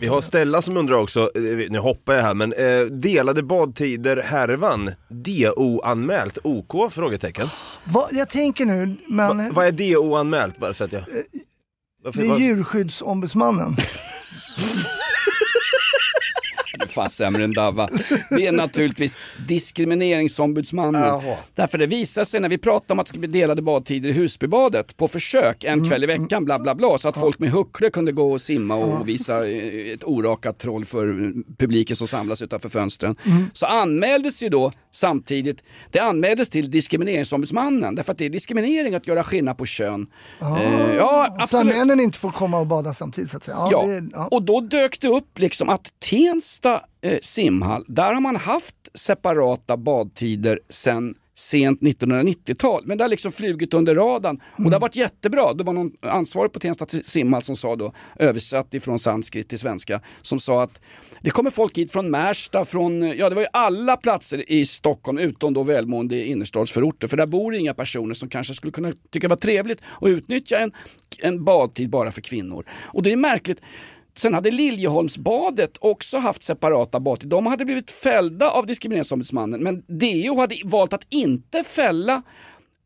[0.00, 4.16] Vi har Stella som undrar också, eh, nu hoppar jag här, men eh, delade badtider
[4.16, 6.92] härvan, DO-anmält, OK?
[6.92, 7.48] Frågetecken.
[7.84, 11.02] Vad, jag tänker nu, men Va, vad är DO-anmält bara så att jag...
[12.04, 13.76] Varför- det är vad- djurskyddsombudsmannen.
[16.90, 17.88] Fan sämre än Dava.
[18.30, 21.02] Det är naturligtvis diskrimineringsombudsmannen.
[21.02, 21.36] Jaha.
[21.54, 24.12] Därför det visar sig när vi pratar om att det ska bli delade badtider i
[24.12, 27.90] Husbybadet på försök en kväll i veckan bla bla bla så att folk med huckle
[27.90, 32.68] kunde gå och simma och visa eh, ett orakat troll för publiken som samlas utanför
[32.68, 33.16] fönstren.
[33.52, 39.06] Så anmäldes ju då samtidigt, det anmäldes till diskrimineringsombudsmannen därför att det är diskriminering att
[39.06, 40.06] göra skillnad på kön.
[40.40, 41.76] Eh, ja, Så absolut.
[41.76, 43.56] männen inte får komma och bada samtidigt så att säga.
[43.56, 44.28] Ja, Ja, det, ja.
[44.30, 49.76] och då dök det upp liksom att Tensta eh, simhall, där har man haft separata
[49.76, 52.82] badtider sedan sent 1990-tal.
[52.86, 54.70] Men det har liksom flugit under radarn och Mm.
[54.70, 55.54] det har varit jättebra.
[55.54, 60.00] Det var någon ansvarig på Tensta simhall som sa då, översatt ifrån sanskrit till svenska,
[60.22, 60.80] som sa att
[61.20, 65.18] det kommer folk hit från Märsta, från, ja det var ju alla platser i Stockholm
[65.18, 67.08] utom då välmående innerstadsförorter.
[67.08, 70.58] För där bor inga personer som kanske skulle kunna tycka det var trevligt att utnyttja
[70.58, 70.72] en,
[71.18, 72.64] en badtid bara för kvinnor.
[72.70, 73.58] Och det är märkligt,
[74.14, 77.30] Sen hade Liljeholmsbadet också haft separata badtider.
[77.36, 82.22] De hade blivit fällda av Diskrimineringsombudsmannen men DO hade valt att inte fälla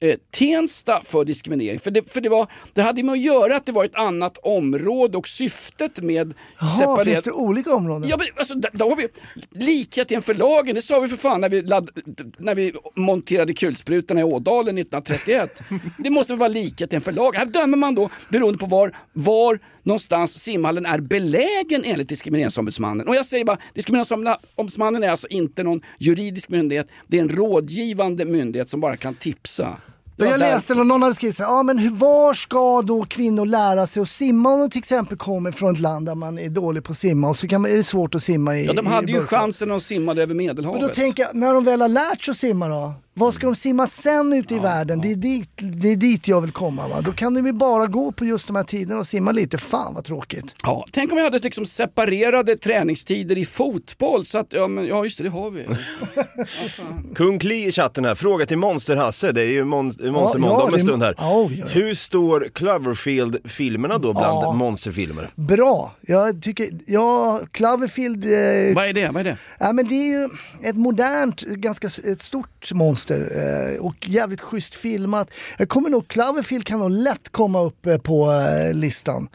[0.05, 1.79] eh, Tensta för diskriminering.
[1.79, 4.39] För, det, för det, var, det hade med att göra att det var ett annat
[4.39, 8.09] område och syftet med Jaha, finns det olika områden?
[8.09, 9.09] Ja, men, alltså, där, där har vi
[9.51, 11.91] likheten för lagen, det sa vi för fan när vi, ladd,
[12.39, 15.63] när vi monterade kulsprutorna i Ådalen 1931.
[15.99, 17.39] det måste väl vara likheten för lagen.
[17.39, 23.09] Här dömer man då beroende på var, var någonstans simhallen är belägen enligt Diskrimineringsombudsmannen.
[23.09, 28.25] Och jag säger bara, Diskrimineringsombudsmannen är alltså inte någon juridisk myndighet, det är en rådgivande
[28.25, 29.79] myndighet som bara kan tipsa.
[30.17, 33.05] Ja, jag läste att någon hade skrivit så här, ja men hur, var ska då
[33.05, 36.39] kvinnor lära sig att simma om de till exempel kommer från ett land där man
[36.39, 38.65] är dålig på att simma och så kan man, är det svårt att simma i
[38.67, 39.37] Ja, de i hade ju burkar.
[39.37, 40.81] chansen när de simmade över Medelhavet.
[40.81, 42.93] Men då tänker jag, när de väl har lärt sig att simma då?
[43.17, 45.01] Vad ska de simma sen ute i världen?
[45.01, 47.01] Det, är dit, det är dit jag vill komma va.
[47.01, 49.59] Då kan de ju bara gå på just de här tiderna och simma lite.
[49.59, 50.55] Fan vad tråkigt.
[50.63, 55.05] Ja, tänk om vi hade liksom separerade träningstider i fotboll så att, ja, men, ja
[55.05, 55.65] just det, det har vi.
[57.15, 60.63] Kung Kli i chatten här, fråga till Monster-Hasse, det är ju mon- Monster Ja, ja,
[60.69, 61.15] om en stund här.
[61.19, 61.49] ja.
[61.69, 64.53] Hur står Cloverfield-filmerna då bland Ja.
[64.53, 65.31] monsterfilmer?
[65.35, 65.95] Bra!
[66.01, 68.25] Jag tycker, ja, Cloverfield...
[68.25, 69.09] Eh, Vad är det?
[69.09, 69.37] Vad är det?
[69.59, 70.29] Ja, men det är ju
[70.63, 75.31] ett modernt, ganska ett stort monster eh, och jävligt schysst filmat.
[75.59, 79.29] Jag kommer nog, Cloverfield kan nog lätt komma upp eh, på eh, listan.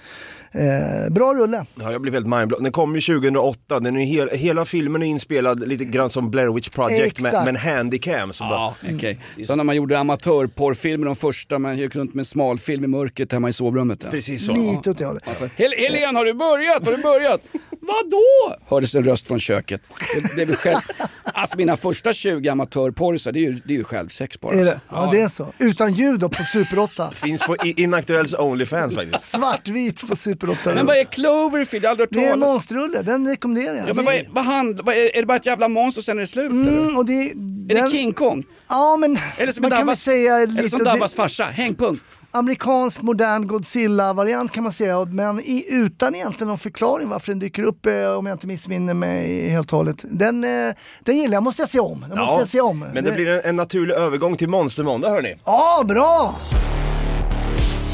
[0.51, 1.65] Eh, bra rulle.
[1.75, 2.63] Ja, jag blev helt mindblown.
[2.63, 6.53] Den kom ju 2008, den är hel, hela filmen är inspelad lite grann som Blair
[6.53, 8.33] Witch Project med, med en handycam.
[8.33, 9.19] Som Ja, bara, okej.
[9.43, 13.49] Så när man gjorde amatörporrfilmer, de första, man gick runt med smalfilm i mörkret hemma
[13.49, 13.99] i sovrummet.
[14.03, 14.11] Ja.
[14.11, 14.53] Precis så.
[14.53, 15.27] Lite åt det hållet.
[15.27, 16.85] Alltså, Hel Helen, har du börjat?
[16.85, 17.41] Har du börjat?
[17.81, 18.55] Vadå?
[18.67, 19.81] Hördes en röst från köket.
[20.15, 20.77] Det, det är väl själv...
[21.33, 24.53] Alltså mina första 20 amatörporrisar, det är ju, det är ju självsex bara.
[24.53, 24.71] Är det?
[24.71, 24.95] alltså.
[24.95, 25.53] Ja, det är så.
[25.57, 27.11] Utan ljud då på Super 8.
[27.15, 29.25] Finns på Inaktuells Onlyfans faktiskt.
[29.25, 30.59] Svartvit på Super 8.
[30.75, 31.83] Men vad är Cloverfield?
[31.85, 33.89] Jag har aldrig Det är hört en monsterrulle, den rekommenderar jag.
[33.89, 36.05] Ja, men vad är, vad hand, vad är, är det bara ett jävla monster och
[36.05, 36.71] sen är det slut eller?
[36.81, 38.43] Mm, och det, Är den, det King Kong?
[38.69, 40.69] Ja men Eller som man kan väl Dabbas- säga Eller lite...
[40.69, 42.03] som det- Dabbas farsa, hängpunkt.
[42.31, 47.63] Amerikansk modern Godzilla-variant kan man säga, men i, utan egentligen någon förklaring varför den dyker
[47.63, 50.05] upp, eh, om jag inte missminner mig helt och hållet.
[50.09, 52.05] Den, eh, den gillar jag, måste jag se om.
[52.09, 52.79] Den måste jag se om.
[52.93, 55.35] men det blir en, en naturlig övergång till Monster Måndag hörni.
[55.45, 56.35] Ja, bra!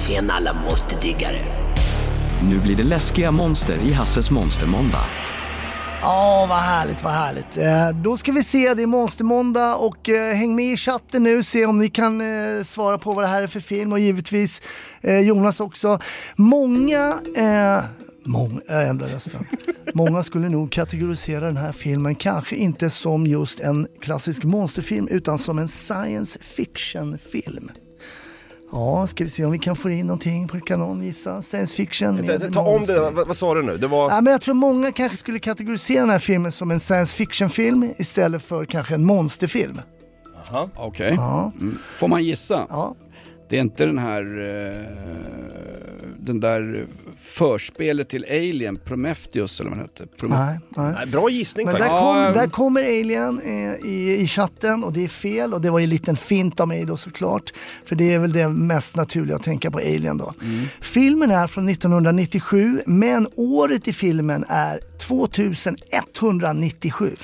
[0.07, 1.39] Tjena alla monsterdiggare.
[2.49, 5.05] Nu blir det läskiga monster i Hasses monstermåndag.
[6.07, 7.57] Ja, oh, vad härligt, vad härligt.
[7.57, 11.43] Eh, då ska vi se, det är Monstermåndag och eh, häng med i chatten nu,
[11.43, 14.61] se om ni kan eh, svara på vad det här är för film och givetvis
[15.01, 15.99] eh, Jonas också.
[16.35, 17.83] Många, eh,
[18.25, 19.47] många, jag ändrar rösten.
[19.93, 25.37] Många skulle nog kategorisera den här filmen kanske inte som just en klassisk monsterfilm utan
[25.37, 27.71] som en science fiction-film.
[28.75, 31.41] Ja, ska vi se om vi kan få in någonting, kan någon gissa?
[31.41, 33.77] Science fiction med Ta om det, vad, vad sa du nu?
[33.77, 34.09] Det var...
[34.09, 37.93] Ja, men jag tror många kanske skulle kategorisera den här filmen som en science fiction-film
[37.97, 39.81] istället för kanske en monsterfilm.
[40.75, 41.13] Okej.
[41.17, 41.51] Ja.
[41.59, 41.77] Mm.
[41.95, 42.65] Får man gissa?
[42.69, 42.95] Ja.
[43.49, 44.75] Det är inte den här, eh,
[46.19, 46.85] den där
[47.21, 50.03] förspelet till Alien, Prometheus eller vad den hette.
[50.21, 50.93] Prome- Nej, nej.
[50.93, 51.99] Nej, bra gissning Men där, faktiskt.
[52.01, 55.69] kom, Ja, där kommer Alien eh, i, i chatten och det är fel och det
[55.69, 57.53] var ju en liten fint av mig då såklart.
[57.85, 60.33] För det är väl det mest naturliga att tänka på Alien då.
[60.81, 67.15] Filmen är från 1997 men året i filmen är 2197.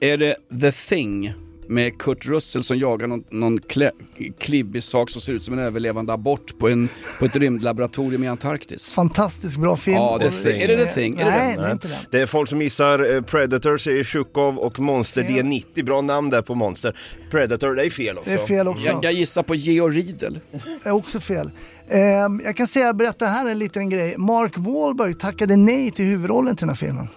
[0.00, 1.32] Är det The Thing
[1.68, 3.90] med Kurt Russell som jagar någon, någon klä,
[4.38, 8.28] klibbig sak som ser ut som en överlevande abort på, en, på ett rymdlaboratorium i
[8.28, 8.92] Antarktis?
[8.92, 9.96] Fantastiskt bra film.
[9.96, 10.62] Ja, The Thing.
[10.62, 11.18] Är det The Thing?
[11.18, 11.98] Är det Nej, det är inte den.
[12.10, 15.46] Det är folk som gissar eh, Predator säger Tjukov och Monster Fel.
[15.46, 16.98] D90, bra namn där på Monster.
[17.30, 18.30] Predator, det är fel också.
[18.30, 18.86] Det är fel också.
[18.86, 20.40] Jag, jag gissar på Georg Riedel.
[20.82, 21.50] är också fel.
[21.88, 24.14] Ehm, jag kan säga, berätta här en liten grej.
[24.18, 27.08] Mark Wahlberg tackade nej till huvudrollen till den här filmen.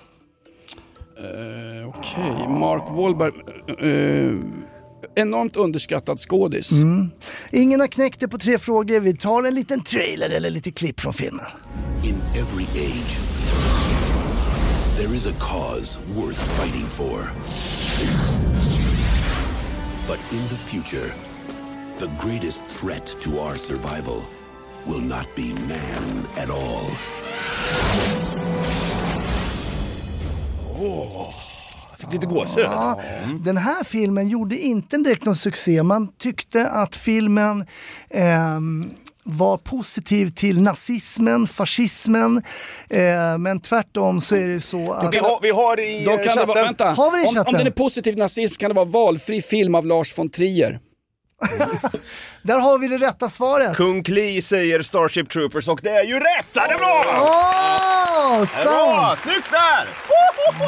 [1.19, 3.33] Eh, Okej, Mark Wahlberg.
[3.79, 4.35] eh,
[5.15, 6.71] enormt underskattad skådis.
[6.71, 7.11] Mm.
[7.51, 8.99] Ingen har knäckt det på tre frågor.
[8.99, 11.45] Vi tar en liten trailer eller lite klipp från filmen.
[12.03, 13.17] In every age,
[14.97, 17.31] there is a cause worth fighting for.
[20.07, 21.13] But in the future,
[21.99, 24.21] the greatest threat to our survival
[24.87, 26.85] will not be man at all.
[31.97, 32.63] Fick lite gåshud.
[32.63, 32.99] Ja,
[33.39, 35.83] den här filmen gjorde inte direkt någon succé.
[35.83, 37.65] Man tyckte att filmen
[38.09, 38.91] ehm,
[39.23, 42.41] var positiv till nazismen, fascismen.
[42.89, 45.13] Eh, men tvärtom så är det så att...
[45.13, 46.47] Vi har, vi har i Då eh, kan det chatten...
[46.47, 47.53] vara, vänta, Har vi det i om, om chatten?
[47.53, 50.79] den är positiv nazism kan det vara valfri film av Lars von Trier.
[52.41, 53.77] Där har vi det rätta svaret.
[53.77, 56.47] Kung Kli säger Starship Troopers och det är ju rätt!
[56.53, 57.03] Ja, det är bra!
[57.07, 58.45] Åh, bra!
[58.45, 59.19] sant!
[59.23, 59.87] Snyggt där!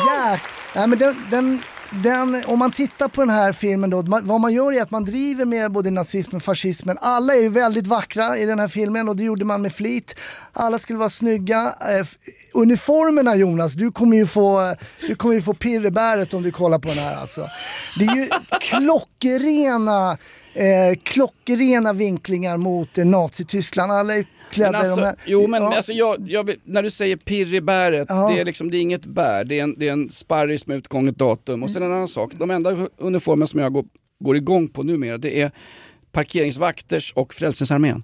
[0.07, 0.41] Jäk.
[0.75, 4.53] Nej, men den, den, den, om man tittar på den här filmen då, vad man
[4.53, 6.97] gör är att man driver med både nazismen och fascismen.
[7.01, 10.19] Alla är ju väldigt vackra i den här filmen och det gjorde man med flit.
[10.53, 11.75] Alla skulle vara snygga.
[11.81, 12.07] Eh,
[12.53, 14.75] uniformerna Jonas, du kommer ju få,
[15.07, 17.47] du kommer ju få pirrebäret om du kollar på den här alltså.
[17.99, 18.29] Det är ju
[18.61, 20.17] klockrena,
[20.53, 23.91] eh, klockrena vinklingar mot eh, Nazityskland.
[23.91, 25.15] Alla är klädda Men i de alltså, här.
[25.25, 25.75] jo men Ja.
[25.75, 28.29] alltså jag, jag, när du säger pirr i bäret, Ja.
[28.33, 30.77] det, är liksom, det är inget bär, det är en, det är en sparris med
[30.77, 31.63] utgånget datum.
[31.63, 33.85] Och sen en annan sak, de enda uniformer som jag går,
[34.19, 35.51] går igång på numera det är
[36.11, 38.03] parkeringsvakters och Frälsningsarmén.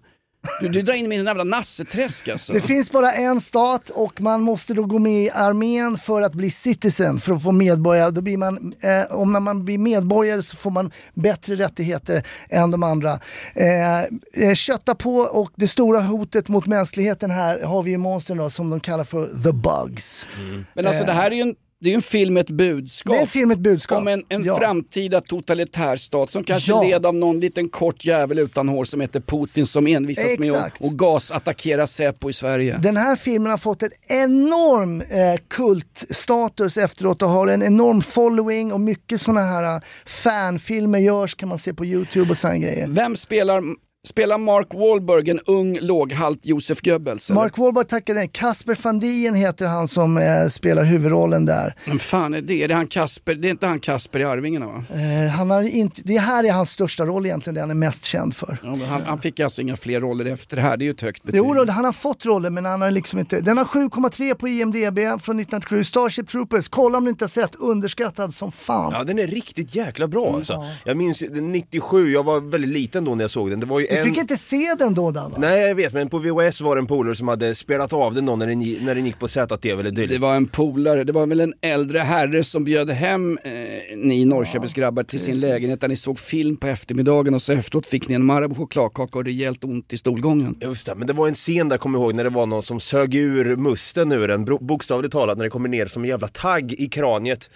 [0.61, 2.53] Du, du drar in mig i en jävla nasseträsk alltså.
[2.53, 6.33] Det finns bara en stat och man måste då gå med i armén för att
[6.33, 8.11] bli citizen, för att få medborgare.
[8.11, 12.71] Då blir man, eh, om när man blir medborgare så får man bättre rättigheter än
[12.71, 13.19] de andra.
[13.55, 14.01] Eh,
[14.33, 18.49] eh, kötta på och det stora hotet mot mänskligheten här har vi ju monstren då,
[18.49, 20.27] som de kallar för the bugs.
[20.73, 23.13] Men alltså det här är ju en, det är ju en film med ett budskap.
[23.13, 23.97] Det är en film ett budskap.
[23.97, 24.57] Om en, en Ja.
[24.59, 26.83] framtida totalitärstat som kanske Ja.
[26.83, 30.57] led av någon liten kort jävel utan hår som heter Putin som envisas med att
[30.57, 30.81] Exakt.
[30.81, 32.77] och gasattackera Säpo i Sverige.
[32.77, 38.73] Den här filmen har fått en enorm eh, kultstatus efteråt och har en enorm following
[38.73, 42.87] och mycket sådana här eh, fanfilmer görs kan man se på Youtube och sådana grejer.
[42.87, 43.61] Vem spelar,
[44.05, 47.29] spelar Mark Wahlberg en ung låghalt Josef Goebbels?
[47.29, 47.41] eller?
[47.41, 48.29] Mark Wahlberg tackade nej.
[48.33, 51.75] Kasper van Dien heter han som eh, spelar huvudrollen där.
[51.85, 52.63] Vem fan är det?
[52.63, 53.35] Är det, han Kasper?
[53.35, 54.83] det är inte han Kasper i Arvingarna va?
[54.93, 58.05] Eh, han har inte, det här är hans största roll egentligen, det han är mest
[58.05, 58.57] känd för.
[58.63, 60.91] Ja, men han, han fick alltså inga fler roller efter det här, det är ju
[60.91, 61.37] ett högt betyg.
[61.37, 63.41] Jo, då, han har fått roller men han har liksom inte...
[63.41, 65.83] Den har 7,3 på IMDB från 1997.
[65.83, 68.91] Starship Troopers, kolla om ni inte har sett, underskattad som fan.
[68.95, 70.63] Ja, den är riktigt jäkla bra alltså.
[70.85, 73.59] Jag minns den 97, jag var väldigt liten då när jag såg den.
[73.59, 74.05] Det var ju Du en...
[74.05, 75.37] fick inte se den då Dabba?
[75.37, 78.25] Nej jag vet, men på VHS var det en polare som hade spelat av den
[78.25, 80.11] då när den, när den gick på ZTV eller dylikt.
[80.13, 83.51] Det var en polare, det var väl en äldre herre som bjöd hem eh,
[83.97, 88.07] ni Norrköpingsgrabbar till sin lägenhet där ni såg film på eftermiddagen och så efteråt fick
[88.07, 90.55] ni en Marabou chokladkaka och rejält ont i stolgången.
[90.61, 92.63] Just det, men det var en scen där, kommer jag ihåg, när det var någon
[92.63, 96.27] som sög ur musten ur bro- bokstavligt talat, när det kommer ner som en jävla
[96.27, 97.49] tagg i kraniet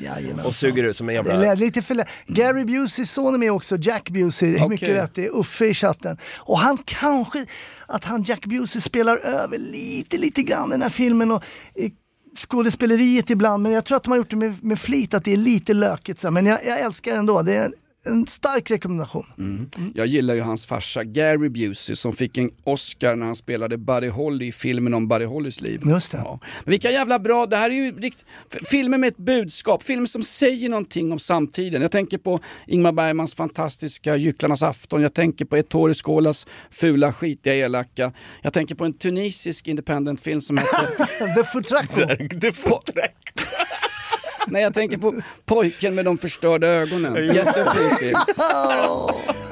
[0.44, 1.42] och suger ut som en Det jävla...
[1.50, 4.70] lät lite för lä- Gary Buseys son är med också, Jack Busey, Okej.
[4.70, 6.18] mycket rätt, det är Uffe i chatten.
[6.40, 7.46] Och han kanske,
[7.88, 11.44] att han Jack Busey spelar över lite, lite grann den här filmen och
[11.76, 11.92] eh,
[12.38, 15.34] skådespeleriet ibland, men jag tror att de har gjort det med, med flit, att det
[15.34, 17.72] är lite lökigt så, men jag, jag älskar det ändå, det är
[18.06, 19.26] en, stark rekommendation.
[19.38, 19.70] Mm.
[19.96, 24.10] Jag gillar ju hans farsa Gary Busey som fick en Oscar när han spelade Buddy
[24.10, 25.82] Holly i filmen om Buddy Hollys liv.
[25.86, 26.18] Just det.
[26.18, 26.40] Ja.
[26.64, 28.26] Men vilka jävla bra, det här är ju rikt...
[28.66, 31.82] filmer med ett budskap, filmer som säger någonting om samtiden.
[31.82, 37.56] Jag tänker på Ingmar Bergmans fantastiska Gycklarnas afton, jag tänker på Ettore Scolas fula skitiga
[37.56, 38.14] elaka.
[38.42, 42.40] Jag tänker på en tunisisk independent film som heter The Futraco.
[42.40, 43.12] The Futraco.
[44.48, 45.14] Nej jag tänker på
[45.46, 47.36] Pojken med de förstörda ögonen.
[47.36, 48.18] Jättefin film.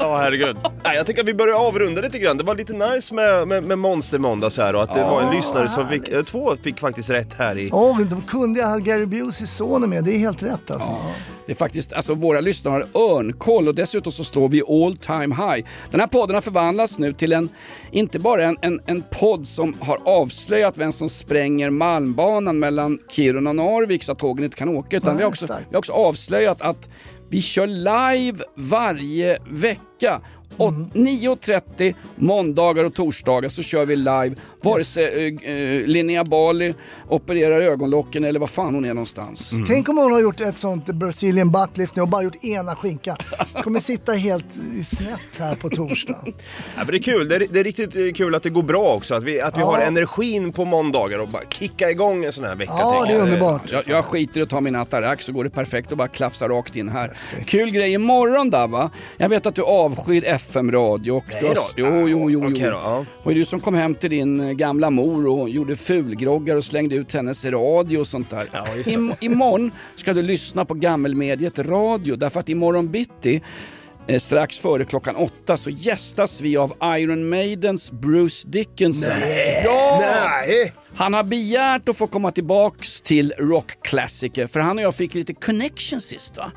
[0.10, 0.58] Ja herregud.
[0.84, 2.38] Nej, jag tänker att vi börjar avrunda lite grann.
[2.38, 5.10] Det var lite nice med, med, med Monster Måndags här och att det Ja.
[5.12, 7.70] var en lyssnare som fick, eh, två fick faktiskt rätt här i...
[7.74, 10.96] Åh, de kunde ha Gary Buseys son med, det är helt rätt alltså.
[11.46, 15.36] Det är faktiskt, alltså våra lyssnare har örnkoll och dessutom så står vi all time
[15.36, 15.68] high.
[15.92, 17.50] Den här podden har förvandlats nu till en,
[17.92, 23.50] inte bara en, en, en podd som har avslöjat vem som spränger Malmbanan mellan Kiruna
[23.50, 24.98] och Narvik så att tågen inte kan åka.
[24.98, 25.66] Utan Nej, vi, har också, starkt.
[25.70, 26.90] vi har också avslöjat att
[27.30, 30.22] vi kör live varje vecka.
[30.60, 34.36] Och 9.30 måndagar och torsdagar så kör vi live.
[34.62, 36.74] Vare sig eh, eh, Linnea Bali
[37.10, 39.52] opererar ögonlocken eller vad fan hon är någonstans.
[39.68, 43.18] Tänk om hon har gjort ett sånt Brazilian buttlift nu och bara gjort ena skinkan.
[43.64, 44.54] Kommer sitta helt
[44.88, 46.16] snett här på torsdag.
[46.76, 48.64] Ja, men det är kul, det är, det är riktigt eh, kul att det går
[48.64, 49.66] bra också, att vi, att vi Ja.
[49.66, 52.74] har energin på måndagar och bara kicka igång en sån här vecka.
[52.78, 53.62] Ja, det är underbart.
[53.72, 56.48] Jag, jag skiter i att ta min Atarax så går det perfekt och bara klafsa
[56.48, 57.18] rakt in här.
[57.46, 58.90] Kul grej imorgon Dava.
[59.18, 61.12] Jag vet att du avskyr FM-radio.
[61.12, 61.62] och Nej då.
[61.78, 62.40] Jo, jo, jo.
[62.46, 62.70] Okej jo.
[62.70, 63.06] då, ja.
[63.24, 66.96] Och du som kom hem till din eh, gamla mor och gjorde fulgroggar och slängde
[66.96, 68.50] ut hennes radio och sånt där.
[68.76, 68.96] just det.
[68.96, 73.42] Im- imorgon ska du lyssna på gammelmediet radio därför att imorgon bitti
[74.18, 79.10] Strax före klockan åtta så gästas vi av Iron Maidens Bruce Dickinson.
[79.20, 79.62] Nej.
[79.66, 80.02] Ja!
[80.02, 80.74] Nej.
[80.96, 85.34] Han har begärt att få komma tillbaks till rockklassiker för han och jag fick lite
[85.34, 86.52] connection sist va?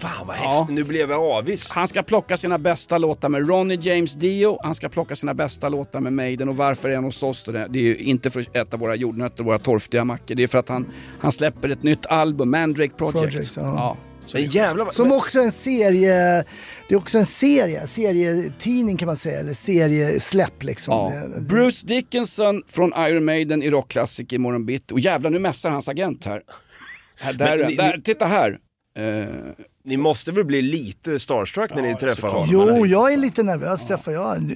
[0.00, 1.70] Fan vad häftigt, nu blev jag avis.
[1.70, 5.68] Han ska plocka sina bästa låtar med Ronnie James Dio, han ska plocka sina bästa
[5.68, 7.52] låtar med Maiden och varför är han hos oss då?
[7.52, 10.48] Det är ju inte för att äta våra jordnötter och våra torftiga mackor, det är
[10.48, 13.32] för att han, han släpper ett nytt album, Mandrake Project.
[13.32, 13.62] Projects, ja.
[13.62, 14.94] Så Men jävlar vad...
[14.94, 16.44] Som också en serie,
[16.88, 20.94] det är också en serie, serietidning kan man säga, eller seriesläpp liksom.
[20.94, 21.40] Ja.
[21.40, 24.94] Bruce Dickinson från Iron Maiden i rockklassiker imorgon bitti.
[24.94, 26.42] Och jävlar nu mässar hans agent här.
[27.20, 28.58] här där, ni- där, ni- titta här.
[28.98, 29.24] Eh,
[29.84, 32.48] Ni måste väl bli lite starstruck när ni träffar honom?
[32.50, 34.54] Jo, jag är lite nervös träffar jag.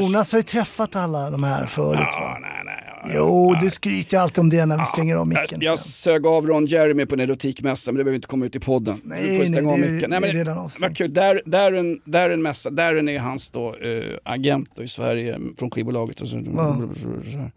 [0.00, 2.38] Jonas har ju träffat alla de här förut va?
[2.40, 5.92] nej, nej, Jo, du skryter alltid om det när vi stänger av micken jag sen.
[5.92, 9.00] sög av Ron Jeremy på en erotikmässa men det behöver inte komma ut i podden.
[9.04, 10.10] Nej, du nej, det- micken.
[10.10, 10.96] det är men, redan avstängt.
[10.98, 11.14] kul.
[11.14, 14.82] Där, där, är en, där är en mässa, där är hans då, eh, agent då
[14.82, 16.20] i Sverige från skivbolaget.
[16.20, 17.50] Och så, här.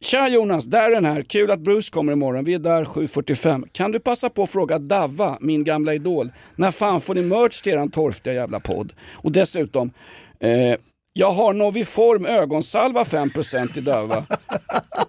[0.00, 1.22] Tja Jonas, där är den här.
[1.22, 2.44] Kul att Bruce kommer imorgon.
[2.44, 3.64] Vi är där 7.45.
[3.72, 7.62] Kan du passa på att fråga Davva, min gamla idol, när fan får ni merch
[7.62, 8.92] till eran torftiga jävla podd?
[9.12, 9.90] Och dessutom,
[10.40, 10.50] eh,
[11.18, 14.24] jag har Noviform ögonsalva 5% i Dava.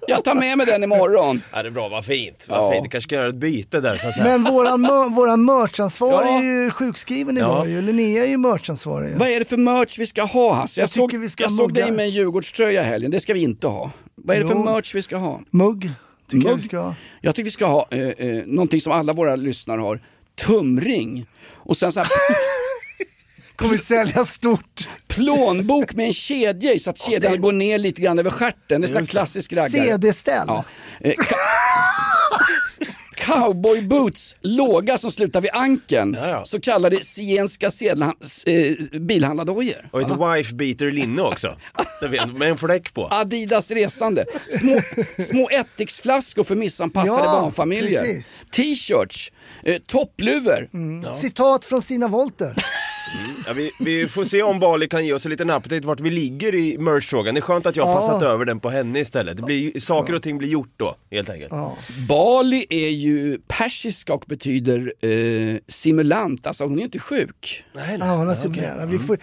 [0.08, 1.42] Jag tar med mig den imorgon.
[1.52, 2.46] Ja, det är bra, vad fint.
[2.50, 2.72] Vad Ja.
[2.72, 2.84] fint.
[2.84, 4.18] Du kanske ska göra ett byte där så att.
[4.18, 4.82] Men våran,
[5.16, 6.40] våran merchansvarig Ja.
[6.40, 7.46] är ju sjukskriven Ja.
[7.46, 7.82] idag ju.
[7.82, 9.16] Linnea är ju merchansvarig.
[9.18, 10.80] Vad är det för merch vi ska ha Hasse?
[10.82, 13.20] Jag, Jag såg, tycker vi ska jag såg dig med en Djurgårdströja i helgen, det
[13.20, 13.92] ska vi inte ha.
[14.16, 14.64] Vad är det för Jo.
[14.64, 15.42] merch vi ska ha?
[15.52, 15.92] Mugg,
[16.30, 16.62] tycker jag Mugg?
[16.62, 16.96] vi ska ha.
[17.22, 20.02] Jag tycker vi ska ha eh, eh, någonting som alla våra lyssnare har.
[20.46, 21.26] Tumring.
[21.56, 22.10] Och sen så här
[23.58, 24.88] Kommer sälja stort.
[25.08, 28.82] plånbok med en kedja i så att kedjan går ner lite grann över stjärten.
[28.82, 29.84] Det är här klassisk raggare.
[29.86, 30.46] CD-ställ.
[30.48, 30.64] Ja.
[31.02, 31.14] Eh,
[33.16, 36.18] Cowboy boots, låga som slutar vid ankeln.
[36.20, 36.46] Ja, ja.
[36.46, 38.14] Så kallade zigenska sedla-
[38.46, 39.90] eh, bilhandlardojor.
[39.92, 41.58] Och ett wife beater linne också.
[42.36, 43.08] Med en fläck på.
[43.12, 44.26] Adidas resande.
[44.60, 44.82] Små,
[45.24, 48.22] små ättiksflaskor för missanpassade Ja, barnfamiljer.
[48.52, 49.32] T-shirts,
[49.64, 50.70] eh, toppluvor.
[51.22, 52.56] Citat från Stina Wolter.
[53.48, 56.10] Ja, vi, vi får se om Bali kan ge oss en liten update vart vi
[56.10, 57.36] ligger i merch-frågan.
[57.36, 58.00] Det är skönt att jag har Ja.
[58.08, 59.38] passat över den på henne istället.
[59.38, 61.54] Det blir, saker och ting blir gjort då, helt enkelt.
[62.10, 67.64] Bali är ju persiska och betyder eh, simulant, alltså hon är inte sjuk.
[67.76, 69.18] Nej, Ja, hon är så jävla- vi får...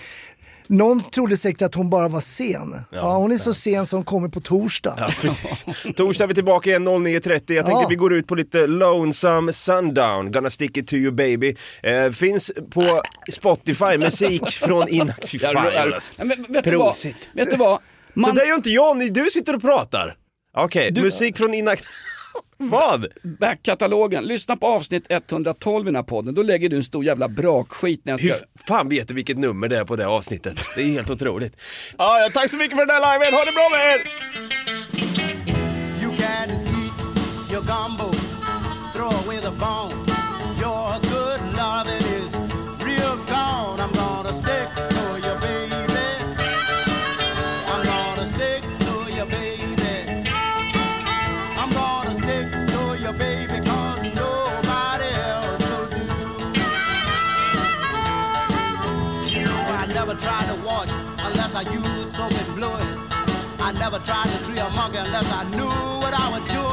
[0.67, 2.75] Någon trodde säkert att hon bara var sen.
[2.91, 4.95] Ja, hon är så sen som kommer på torsdag.
[4.99, 5.65] Ja, precis.
[5.97, 7.31] Torsdag är vi tillbaka igen 09.30.
[7.31, 7.87] Jag tänker Ja.
[7.89, 11.57] vi går ut på lite Lonesome Sundown, Gonna stick it to you baby.
[11.83, 13.03] Eh, finns på
[13.33, 15.41] Spotify, musik från inaktiv...
[16.53, 16.63] Du?
[16.63, 17.31] Prosit.
[17.33, 17.79] vet du vad?
[18.15, 20.17] Man, Så det är ju inte jag, ni, du sitter och pratar.
[20.57, 21.87] Okej, musik från inaktiv...
[22.57, 23.07] Vad?
[23.23, 27.29] Backkatalogen, lyssna på avsnitt 112 i den här podden, då lägger du en stor jävla
[27.29, 28.29] brakskit när jag ska...
[28.29, 28.35] Hur
[28.67, 30.61] fan vet du vilket nummer det är på det avsnittet?
[30.77, 31.57] Det är helt otroligt.
[31.99, 34.01] Ja, ja, tack så mycket för den här liven, ha det bra med er!
[36.03, 38.11] You can eat your gumbo,
[38.95, 40.04] throw away the bone.
[61.73, 62.87] Used soap and fluid.
[63.61, 66.64] I never tried to tree a monkey unless I knew what I was doing.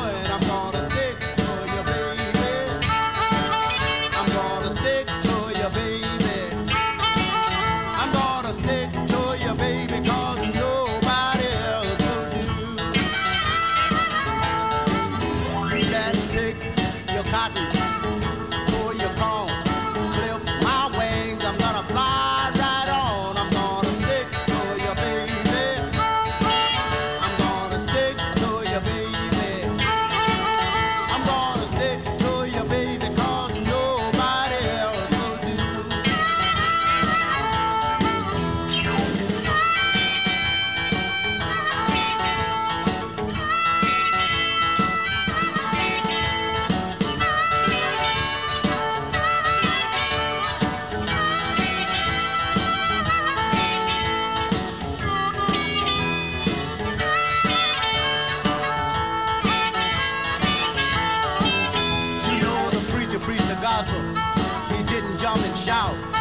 [65.22, 66.21] Jump and shout.